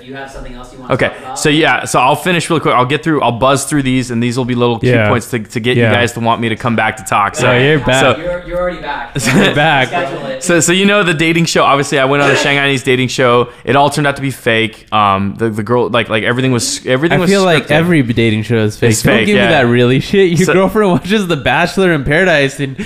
[0.06, 0.92] if you have something else you want.
[0.92, 2.76] Okay, so yeah, so I'll finish real quick.
[2.76, 3.22] I'll get through.
[3.22, 5.10] I'll buzz through these, and these will be little key Yeah.
[5.10, 5.90] points to, to get Yeah.
[5.90, 7.36] you guys to want me to come back to talk.
[7.36, 8.02] So Oh, you're back.
[8.16, 9.16] So, you're, you're already back.
[9.36, 9.88] You're back.
[9.88, 10.44] Schedule it.
[10.44, 11.64] so, so you know the dating show.
[11.64, 13.52] Obviously, I went on a Shanghainese dating show.
[13.64, 14.92] It all turned out to be fake.
[14.94, 17.30] Um, the, the girl, like like everything was everything I was.
[17.30, 17.72] feel like scripted.
[17.72, 18.92] every dating show is fake.
[18.92, 19.46] It's Don't fake, give yeah.
[19.48, 20.30] me that really shit.
[20.38, 22.78] Your So- girlfriend watches The Bachelor in Paradise, and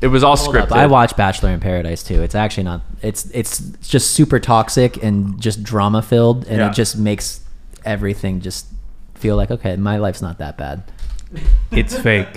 [0.00, 0.62] it was all Hold scripted.
[0.70, 0.72] up.
[0.72, 2.22] I watch Bachelor in Paradise too.
[2.22, 2.82] It's actually not.
[3.02, 6.70] It's it's just super toxic and just drama filled, and Yeah.
[6.70, 7.40] it just makes
[7.84, 8.66] everything just
[9.14, 10.82] feel like okay, my life's not that bad.
[11.70, 12.28] it's fake.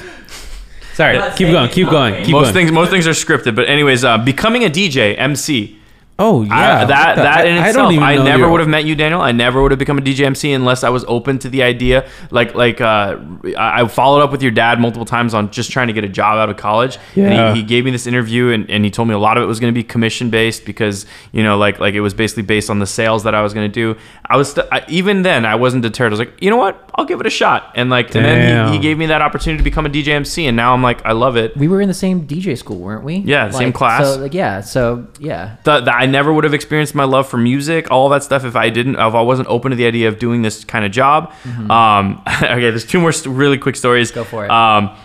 [0.94, 2.26] Sorry, keep going, keep going, fake.
[2.26, 2.54] keep most going.
[2.54, 3.56] things most things are scripted.
[3.56, 5.80] But anyways, uh, becoming a DJ, MC.
[6.20, 8.60] Oh yeah, I, that the- that in I- I itself, don't even I, never would
[8.60, 9.22] have met you, Daniel.
[9.22, 12.08] I never would have become a DJ MC unless I was open to the idea.
[12.32, 13.18] Like like uh,
[13.58, 16.10] I I followed up with your dad multiple times on just trying to get a
[16.10, 16.98] job out of college.
[17.16, 17.26] Yeah.
[17.30, 19.44] And he, he gave me this interview and, and he told me a lot of
[19.44, 22.44] it was going to be commission based because you know like like it was basically
[22.44, 24.00] based on the sales that I was going to do.
[24.26, 26.12] I was st- I, even then I wasn't deterred.
[26.12, 27.72] I was like, you know what, I'll give it a shot.
[27.76, 30.46] And like and then he, he gave me that opportunity to become a DJ MC,
[30.48, 31.56] and now I'm like, I love it.
[31.58, 33.18] We were in the same DJ school, weren't we?
[33.18, 34.04] Yeah, the same class.
[34.04, 35.58] So like yeah, so yeah.
[35.64, 38.56] the, the, I never would have experienced my love for music, all that stuff, if
[38.56, 41.34] I didn't, if I wasn't open to the idea of doing this kind of job.
[41.70, 44.12] Um, okay, there's two more st- really quick stories.
[44.12, 44.52] Go for it.
[44.52, 44.96] Um,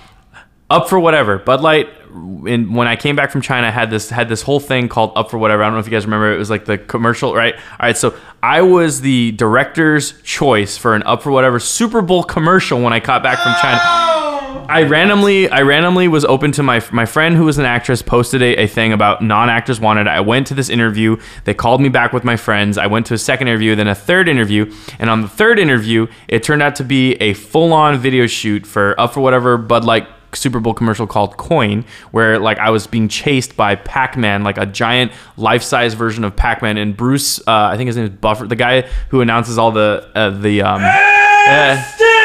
[0.71, 1.39] up for whatever.
[1.39, 1.89] Bud Light.
[2.47, 5.31] In, when I came back from China, had this had this whole thing called Up
[5.31, 5.63] for Whatever.
[5.63, 6.33] I don't know if you guys remember.
[6.33, 7.55] It was like the commercial, right?
[7.55, 12.23] All right, so I was the director's choice for an Up for Whatever Super Bowl
[12.25, 14.08] commercial when I got back from China.
[14.69, 18.43] I randomly, I randomly was open to my my friend who was an actress posted
[18.43, 20.07] a, a thing about non-actors wanted.
[20.07, 21.17] I went to this interview.
[21.45, 22.77] They called me back with my friends.
[22.77, 26.07] I went to a second interview, then a third interview, and on the third interview,
[26.29, 30.07] it turned out to be a full-on video shoot for Up for Whatever Bud Light
[30.35, 34.67] Super Bowl commercial called Coin, where like I was being chased by Pac-Man, like a
[34.67, 38.57] giant life-size version of Pac-Man, and Bruce, uh, I think his name is Buffer, the
[38.57, 40.83] guy who announces all the uh, the um.
[40.83, 42.18] yeah.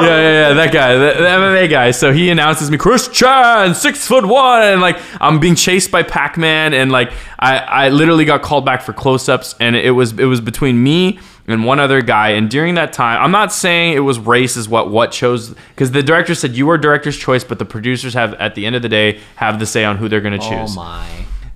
[0.00, 1.90] Yeah, yeah, yeah, that guy, the, the MMA guy.
[1.90, 6.02] So he announces me, Chris Christian, six foot one, and like I'm being chased by
[6.02, 10.24] Pac-Man, and like I, I literally got called back for close-ups, and it was it
[10.24, 11.18] was between me
[11.48, 12.30] and one other guy.
[12.30, 15.90] And during that time, I'm not saying it was race is what what chose because
[15.90, 18.82] the director said you are director's choice, but the producers have at the end of
[18.82, 20.52] the day have the say on who they're gonna choose.
[20.52, 20.76] Oh choose.
[20.76, 21.08] my.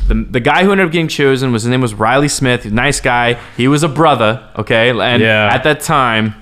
[0.08, 2.64] The, the guy who ended up getting chosen was his name was Riley Smith.
[2.70, 3.40] Nice guy.
[3.56, 4.90] He was a brother, okay?
[4.90, 5.50] And Yeah.
[5.52, 6.34] at that time,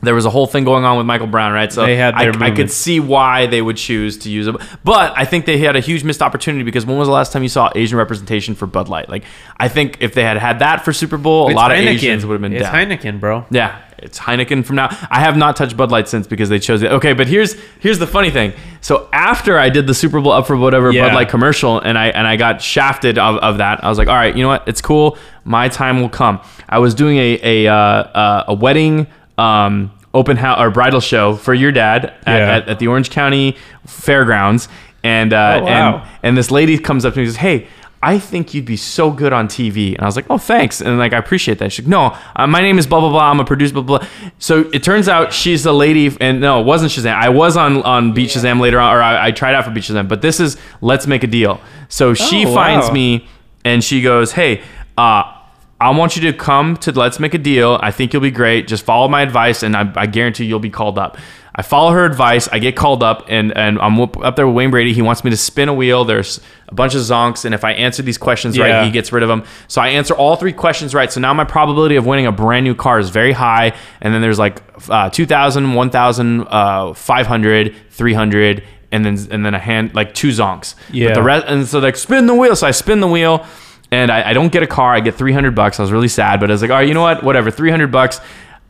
[0.00, 1.72] there was a whole thing going on with Michael Brown, right?
[1.72, 4.54] So They had I, I could see why they would choose to use it.
[4.84, 7.42] But I think they had a huge missed opportunity because when was the last time
[7.42, 9.08] you saw Asian representation for Bud Light?
[9.08, 9.24] Like,
[9.56, 11.88] I think if they had had that for Super Bowl, a It's lot of Heineken.
[11.88, 12.60] Asians would have been dead.
[12.62, 12.86] It's down.
[13.16, 13.44] Heineken, bro.
[13.50, 14.86] Yeah, it's Heineken from now.
[15.10, 16.92] I have not touched Bud Light since because they chose it.
[16.92, 18.52] Okay, but here's here's the funny thing.
[18.80, 21.08] So after I did the Super Bowl up for whatever Yeah.
[21.08, 24.06] Bud Light commercial, and I and I got shafted of, of that, I was like,
[24.06, 24.68] all right, you know what?
[24.68, 25.18] It's cool.
[25.42, 26.40] My time will come.
[26.68, 29.08] I was doing a a uh, uh, a wedding.
[29.38, 32.56] Um, open house or bridal show for your dad at, Yeah.
[32.56, 34.68] at, at the Orange County Fairgrounds,
[35.04, 35.96] and uh, Oh, wow.
[35.98, 37.66] and and this lady comes up to me and says, "Hey,
[38.02, 40.98] I think you'd be so good on TV." And I was like, "Oh, thanks." And
[40.98, 41.72] like, I appreciate that.
[41.72, 43.30] She's like, "No, uh, my name is blah blah blah.
[43.30, 44.08] I'm a producer blah blah." blah."
[44.38, 47.14] So it turns out she's the lady, and no, it wasn't Shazam.
[47.14, 49.84] I was on on Beat Shazam later on, or I, I tried out for Beat
[49.84, 50.08] Shazam.
[50.08, 51.60] But this is Let's Make a Deal.
[51.88, 52.92] So she Oh, finds wow.
[52.94, 53.28] me,
[53.64, 54.62] and she goes, "Hey."
[54.96, 55.34] uh
[55.80, 57.78] I want you to come to Let's Make a Deal.
[57.80, 58.66] I think you'll be great.
[58.66, 61.16] Just follow my advice, and I, I guarantee you'll be called up.
[61.54, 62.48] I follow her advice.
[62.48, 64.92] I get called up, and, and I'm up there with Wayne Brady.
[64.92, 66.04] He wants me to spin a wheel.
[66.04, 68.64] There's a bunch of zonks, and if I answer these questions Yeah.
[68.78, 69.44] right, he gets rid of them.
[69.68, 71.12] So I answer all three questions right.
[71.12, 73.72] So now my probability of winning a brand new car is very high.
[74.00, 79.58] And then there's like uh, 2,000, 1,000, uh, 500, 300, and then and then a
[79.58, 80.74] hand like two zonks.
[80.90, 81.08] Yeah.
[81.08, 82.56] But the rest, and so like spin the wheel.
[82.56, 83.44] So I spin the wheel
[83.90, 84.94] and I, I don't get a car.
[84.94, 85.78] I get 300 bucks.
[85.78, 87.22] I was really sad, but I was like, all right, you know what?
[87.22, 88.20] Whatever, 300 bucks.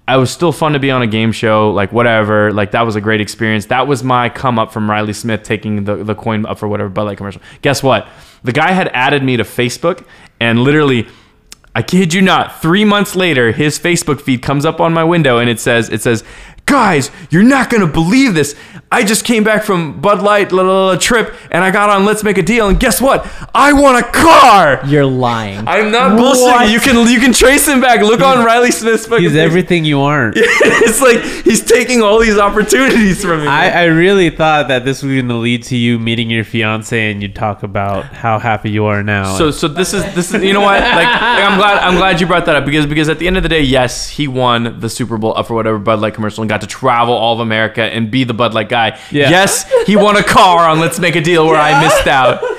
[0.07, 2.51] I was still fun to be on a game show, like whatever.
[2.51, 3.67] Like that was a great experience.
[3.67, 6.89] That was my come up from Riley Smith taking the, the coin up for whatever
[6.89, 7.43] Bud Light commercial.
[7.61, 8.09] Guess what?
[8.43, 10.07] The guy had added me to Facebook,
[10.41, 11.09] and literally,
[11.75, 15.39] I kid you not, three months later, his Facebook feed comes up on my window,
[15.39, 16.25] and it says, it says,
[16.69, 18.55] guys, you're not gonna believe this.
[18.91, 22.07] I just came back from Bud Light la, la, la, trip, and I got on
[22.07, 23.27] Let's Make a Deal, and guess what?
[23.55, 24.81] I want a car.
[24.87, 25.69] You're lying.
[25.69, 26.73] I'm not bullshitting.
[26.73, 28.01] You can you can trace him back.
[28.01, 30.37] Look on Riley Smith's fucking He's everything you aren't.
[30.39, 33.47] it's like he's taking all these opportunities from me.
[33.47, 37.11] I, I really thought that this was going to lead to you meeting your fiance
[37.11, 39.37] and you'd talk about how happy you are now.
[39.37, 42.23] so so this is this is you know what like, like, I'm glad I'm glad
[42.23, 44.81] you brought that up because because at the end of the day yes he won
[44.81, 47.41] the Super Bowl up for whatever Bud Light commercial and got to travel all of
[47.41, 49.31] America and be the Bud Light guy Yeah.
[49.31, 52.43] yes he won a car on Let's Make a Deal where I missed out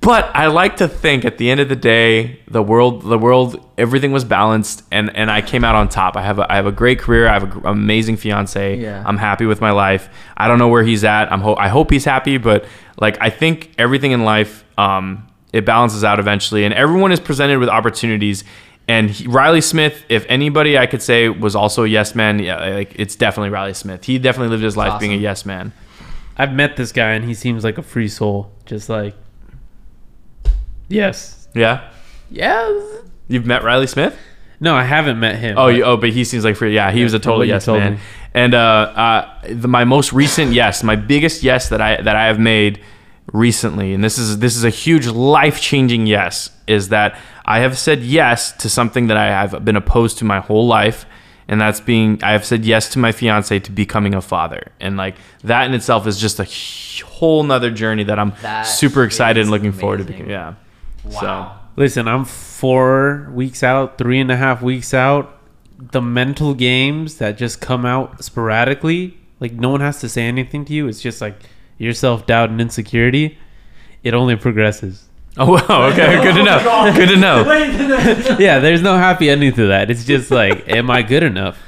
[0.00, 3.62] but I like to think at the end of the day the world the world
[3.76, 6.66] everything was balanced and and I came out on top I have a, I have
[6.66, 9.02] a great career I have an amazing fiance Yeah.
[9.06, 10.08] I'm happy with my life.
[10.36, 11.30] I don't know where he's at.
[11.30, 12.64] I'm ho- I hope he's happy, but
[12.98, 17.58] like I think everything in life um it balances out eventually and everyone is presented
[17.58, 18.44] with opportunities
[18.90, 22.74] and he, Riley Smith, if anybody I could say was also a yes man, yeah,
[22.74, 24.02] like it's definitely Riley Smith.
[24.02, 25.72] He definitely lived his life being a yes man.
[26.36, 28.50] I've met this guy and he seems like a free soul.
[28.66, 29.14] Just like,
[30.88, 31.46] yes.
[31.54, 31.88] Yeah.
[32.30, 33.04] Yes.
[33.28, 34.18] You've met Riley Smith?
[34.58, 35.56] No, I haven't met him.
[35.56, 36.74] Oh, but- you, oh, but he seems like free.
[36.74, 37.94] Yeah, he was a total yes man.
[37.94, 38.00] me.
[38.34, 42.26] And uh, uh, the, my most recent yes, my biggest yes that I that I
[42.26, 42.82] have made
[43.32, 47.16] recently, and this is this is a huge life changing yes, is that
[47.50, 51.04] I have said yes to something that I have been opposed to my whole life,
[51.48, 54.96] and that's being I have said yes to my fiance to becoming a father, and
[54.96, 56.46] like that in itself is just a
[57.04, 60.04] whole nother journey that I'm That super excited and looking forward to.
[60.04, 60.54] Becoming, yeah.
[61.04, 61.58] Wow.
[61.74, 65.36] Listen, I'm four weeks out, three and a half weeks out.
[65.76, 70.64] The mental games that just come out sporadically, like no one has to say anything
[70.66, 70.86] to you.
[70.86, 71.34] It's just like
[71.78, 73.38] your self doubt and insecurity.
[74.04, 75.09] It only progresses.
[75.36, 75.88] Oh wow.
[75.92, 76.20] Okay.
[76.22, 76.92] Good to know.
[76.94, 78.36] Good to know.
[78.38, 79.90] yeah, there's no happy ending to that.
[79.90, 81.58] It's just like, am I good enough?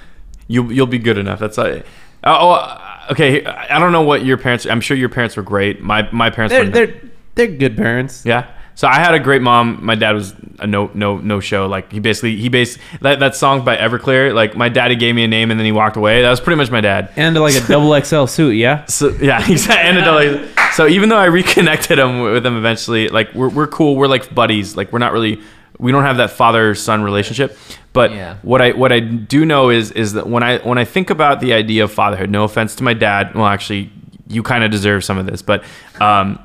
[0.49, 1.39] You you'll be good enough.
[1.39, 1.83] That's uh,
[2.25, 3.45] oh uh, okay.
[3.45, 4.67] I don't know what your parents.
[4.67, 5.81] I'm sure your parents were great.
[5.81, 7.01] My my parents They're were they're
[7.35, 8.27] they're good parents.
[8.27, 8.51] yeah.
[8.75, 9.85] So I had a great mom.
[9.85, 11.67] My dad was a no no no show.
[11.67, 14.35] Like he basically he based that that song by Everclear.
[14.35, 16.23] Like my daddy gave me a name and then he walked away.
[16.23, 17.11] That was pretty much my dad.
[17.17, 18.85] And like a double XL suit, yeah.
[18.87, 19.89] So yeah, exactly.
[19.89, 23.67] And a double- so even though I reconnected him with him eventually, like we're we're
[23.67, 23.97] cool.
[23.97, 24.77] We're like buddies.
[24.77, 25.41] Like we're not really
[25.79, 27.57] we don't have that father son relationship.
[27.93, 28.37] But Yeah.
[28.43, 31.41] what I what I do know is is that when I when I think about
[31.41, 33.35] the idea of fatherhood, no offense to my dad.
[33.35, 33.91] Well, actually,
[34.29, 35.63] you kind of deserve some of this, but
[36.01, 36.39] um,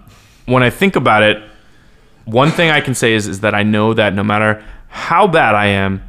[0.45, 1.41] when I think about it,
[2.28, 5.55] one thing I can say is is that I know that no matter how bad
[5.55, 6.03] I am,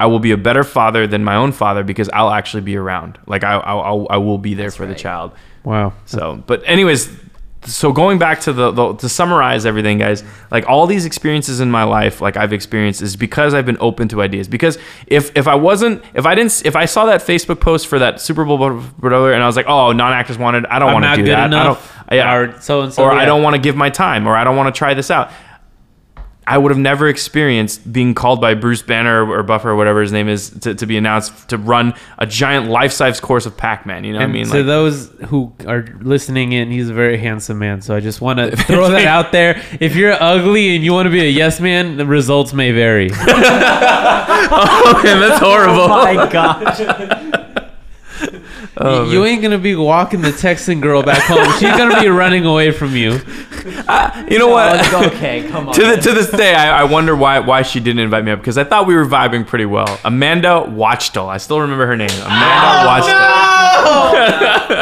[0.00, 3.18] I will be a better father than my own father because I'll actually be around.
[3.26, 5.32] Like I I, I'll- I will be there for the child.
[5.62, 5.92] Wow.
[6.06, 7.08] So, but anyways,
[7.66, 11.70] so going back to the, the to summarize everything, guys, like all these experiences in
[11.70, 14.48] my life, like I've experienced, is because I've been open to ideas.
[14.48, 17.98] Because if if I wasn't, if I didn't, if I saw that Facebook post for
[18.00, 18.58] that Super Bowl
[18.98, 21.30] brother, and I was like, oh, non actors wanted, I don't want to do good
[21.32, 21.46] that.
[21.46, 22.04] enough.
[22.06, 23.04] I don't, yeah, Or so and so.
[23.04, 25.10] or I don't want to give my time, or I don't want to try this
[25.10, 25.30] out.
[26.46, 30.02] I would have never experienced being called by Bruce Banner or, or Buffer or whatever
[30.02, 34.04] his name is to, to be announced to run a giant life-size course of Pac-Man.
[34.04, 34.46] You know what I mean?
[34.46, 37.80] to Like, those who are listening in, he's a very handsome man.
[37.80, 39.62] So I just want to throw that out there.
[39.80, 43.10] If you're ugly and you want to be a yes man, the results may vary.
[43.12, 45.74] oh man, that's horrible.
[45.94, 47.40] Oh my gosh.
[48.76, 51.44] Oh, you ain't gonna be walking the Texan girl back home.
[51.60, 53.20] She's gonna be running away from you.
[53.86, 54.80] Uh, you know what?
[54.92, 55.74] Oh, okay, come on.
[55.74, 58.40] to, the, to this day, I, I wonder why why she didn't invite me up
[58.40, 60.00] because I thought we were vibing pretty well.
[60.04, 62.10] Amanda Watchtel, I still remember her name.
[62.10, 64.10] Amanda oh,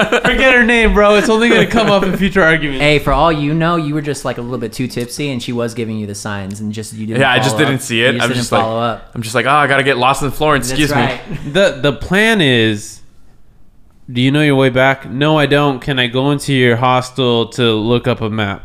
[0.09, 0.23] Watchtel.
[0.23, 1.17] Forget her name, bro.
[1.17, 2.81] It's only gonna come up in future arguments.
[2.81, 5.43] Hey, for all you know, you were just like a little bit too tipsy, and
[5.43, 7.21] she was giving you the signs, and just you didn't.
[7.21, 7.81] Yeah, I just follow didn't up.
[7.83, 8.07] see it.
[8.07, 9.11] You just I'm didn't just like- follow up.
[9.15, 10.71] I'm just like, oh, I gotta get lost in Florence.
[10.71, 11.31] That's Excuse right.
[11.45, 11.51] me.
[11.51, 13.02] The the plan is.
[14.13, 15.09] Do you know your way back?
[15.09, 15.81] No, I don't.
[15.81, 18.65] Can I go into your hostel to look up a map?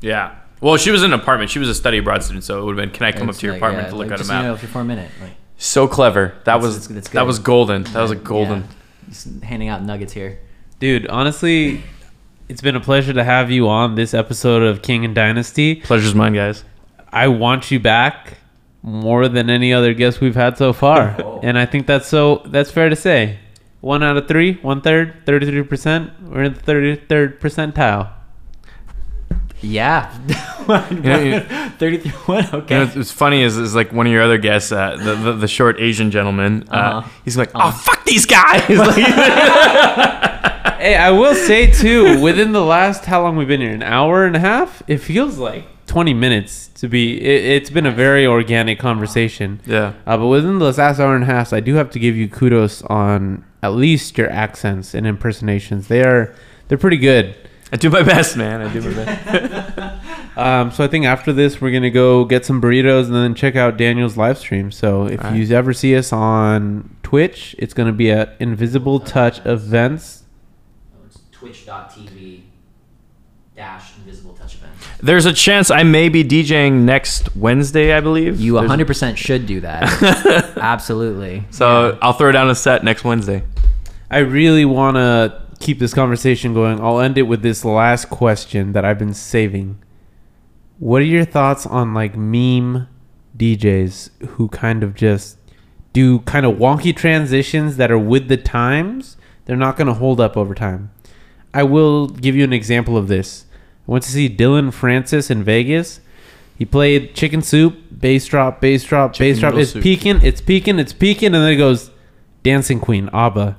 [0.00, 0.34] Yeah.
[0.60, 1.50] Well, she was in an apartment.
[1.50, 3.34] She was a study abroad student, so it would have been, can I come up
[3.36, 4.42] to your like, apartment yeah, to look like, at a just, map?
[4.42, 6.28] You know, if you're for a minute, like so clever.
[6.44, 7.82] That That's- was that's- that's that was golden.
[7.84, 8.60] That was a golden.
[8.60, 8.66] Yeah.
[9.08, 10.38] Just handing out nuggets here.
[10.80, 11.82] Dude, honestly,
[12.48, 15.76] it's been a pleasure to have you on this episode of King and Dynasty.
[15.76, 16.64] Pleasure's mine, guys.
[17.12, 18.38] I want you back
[18.82, 21.16] more than any other guest we've had so far.
[21.42, 23.38] And I think that's so that's fair to say.
[23.86, 26.10] One out of three, one third, thirty-three percent.
[26.22, 28.10] We're in the thirty-third percentile.
[29.60, 30.10] Yeah.
[30.68, 31.40] know, you-
[31.78, 32.52] 33 what?
[32.52, 32.80] Okay.
[32.80, 35.32] You know, what's funny is, is like one of your other guests, uh, the, the
[35.34, 36.64] the short Asian gentleman.
[36.68, 37.08] Uh, Uh-huh.
[37.24, 37.78] He's like, oh Uh-huh.
[37.78, 38.62] fuck these guys.
[40.78, 44.24] Hey, I will say too, within the last how long we've been here, an hour
[44.26, 44.82] and a half.
[44.86, 47.20] It feels like twenty minutes to be.
[47.20, 49.60] It, it's been a very organic conversation.
[49.66, 49.94] yeah.
[50.06, 52.28] Uh, but within the last hour and a half, I do have to give you
[52.28, 55.88] kudos on at least your accents and impersonations.
[55.88, 56.34] They are
[56.68, 57.34] they're pretty good.
[57.72, 58.60] I do my best, man.
[58.62, 59.92] I do my best.
[60.36, 63.56] Um, so I think after this, we're gonna go get some burritos and then check
[63.56, 64.70] out Daniel's live stream.
[64.70, 65.40] So if All right.
[65.40, 70.24] you ever see us on Twitch, it's gonna be at Invisible Touch Events.
[71.32, 72.42] Twitch.tv
[73.56, 74.72] dash invisible touch event.
[75.06, 78.40] There's a chance I may be DJing next Wednesday, I believe.
[78.40, 79.84] You There's- 100% should do that.
[80.56, 81.44] Absolutely.
[81.50, 81.98] So Yeah.
[82.02, 83.44] I'll throw down a set next Wednesday.
[84.10, 86.80] I really want to keep this conversation going.
[86.80, 89.78] I'll end it with this last question that I've been saving.
[90.80, 92.88] What are your thoughts on like meme
[93.36, 95.38] DJs who kind of just
[95.92, 99.16] do kind of wonky transitions that are with the times?
[99.44, 100.90] They're not going to hold up over time.
[101.54, 103.45] I will give you an example of this.
[103.88, 106.00] I went to see Dillon Francis in Vegas.
[106.58, 109.54] He played chicken soup, bass drop, bass drop, bass drop.
[109.54, 109.82] It's soup.
[109.82, 111.90] peaking, it's peaking, it's peaking, and then it goes
[112.42, 113.56] Dancing Queen, ABBA.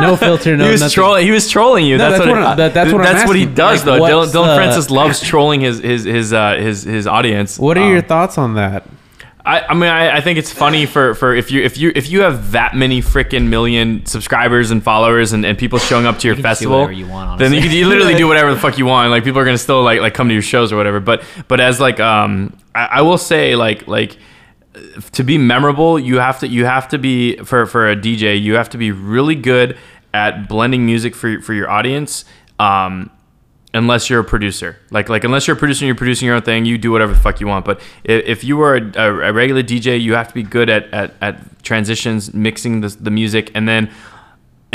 [0.00, 0.94] No filter, no he was nothing.
[0.94, 1.24] trolling.
[1.26, 1.96] He was trolling you.
[1.96, 2.36] No, that's, that's what.
[2.38, 4.06] what I'm- that- that's what I'm that's what he does, Like, though.
[4.06, 7.56] Dillon, Dillon the- Francis loves trolling his his his uh, his his audience.
[7.58, 8.84] What are your Um, thoughts on that?
[9.46, 12.10] I, I mean, I, I think it's funny for, for if you if you if
[12.10, 16.26] you have that many freaking million subscribers and followers and, and people showing up to
[16.26, 18.52] your You can just do festival, you want, then you, can- you literally do whatever
[18.52, 19.10] the fuck you want.
[19.12, 20.98] Like people are gonna still like like come to your shows or whatever.
[20.98, 24.16] But but as like um, I, I will say like like
[25.12, 28.54] to be memorable, you have to you have to be for for a DJ, you
[28.56, 29.78] have to be really good
[30.12, 32.24] at blending music for for your audience.
[32.58, 33.10] Um,
[33.74, 36.42] unless you're a producer, like like unless you're a producer and you're producing your own
[36.42, 37.64] thing, you do whatever the fuck you want.
[37.64, 40.68] But if, if you were a, a, a regular DJ, you have to be good
[40.70, 43.90] at at, at transitions, mixing the the music, and then.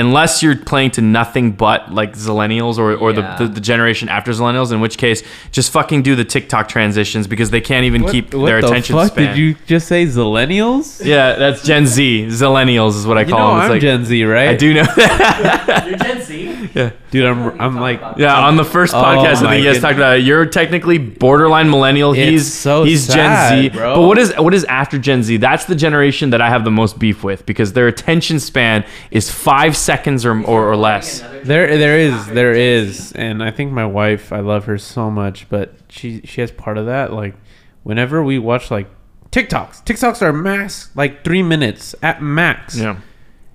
[0.01, 3.35] Unless you're playing to nothing but like Zillennials or, or Yeah.
[3.37, 7.27] the, the, the generation after Zillennials, in which case just fucking do the TikTok transitions
[7.27, 9.27] because they can't even keep what their the attention fuck span.
[9.27, 10.05] did you just say?
[10.05, 11.03] Zillennials?
[11.05, 12.25] Yeah, that's Gen Z.
[12.29, 13.57] Zillennials is what I You call know them.
[13.59, 14.49] It's I'm like, Gen Z, right?
[14.49, 15.83] I do know that.
[15.87, 16.69] You're Gen Z.
[16.73, 16.91] yeah.
[17.11, 19.81] Dude, I'm I'm like Yeah, on the first Oh podcast, I my think you guys
[19.81, 20.23] talked about it.
[20.23, 22.13] You're technically borderline millennial.
[22.13, 23.77] It's he's so he's sad, Gen Z.
[23.77, 23.95] bro.
[23.95, 25.37] But what is what is after Gen Z?
[25.37, 29.29] That's the generation that I have the most beef with because their attention span is
[29.29, 29.90] five seconds
[30.25, 31.21] or or, or less.
[31.43, 35.49] there there is there is, and I think my wife, I love her so much,
[35.49, 37.11] but she she has part of that.
[37.13, 37.35] Like
[37.83, 38.87] whenever we watch like
[39.31, 42.77] TikToks, TikToks are max like three minutes at max.
[42.77, 42.97] Yeah.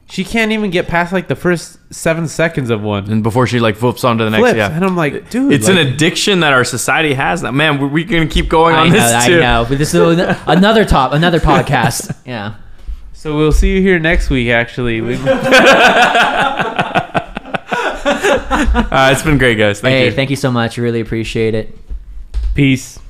[0.08, 3.10] She can't even get past like the first seven seconds of one.
[3.10, 4.70] And before she like flips on to the next, Flips, yeah.
[4.72, 7.42] and I'm like, dude, It's like, an addiction that our society has.
[7.42, 9.40] Now, man, we're, we gonna keep going I on know, this I too.
[9.40, 9.66] know.
[9.68, 10.00] But this is
[10.46, 12.16] another top, another podcast.
[12.24, 12.54] Yeah.
[13.26, 14.50] So we'll see you here next week.
[14.50, 15.00] Actually,
[18.88, 19.80] Uh, it's been great, guys.
[19.80, 20.12] Thank hey, you.
[20.12, 20.78] thank you so much.
[20.78, 21.76] Really appreciate it.
[22.54, 23.00] peace.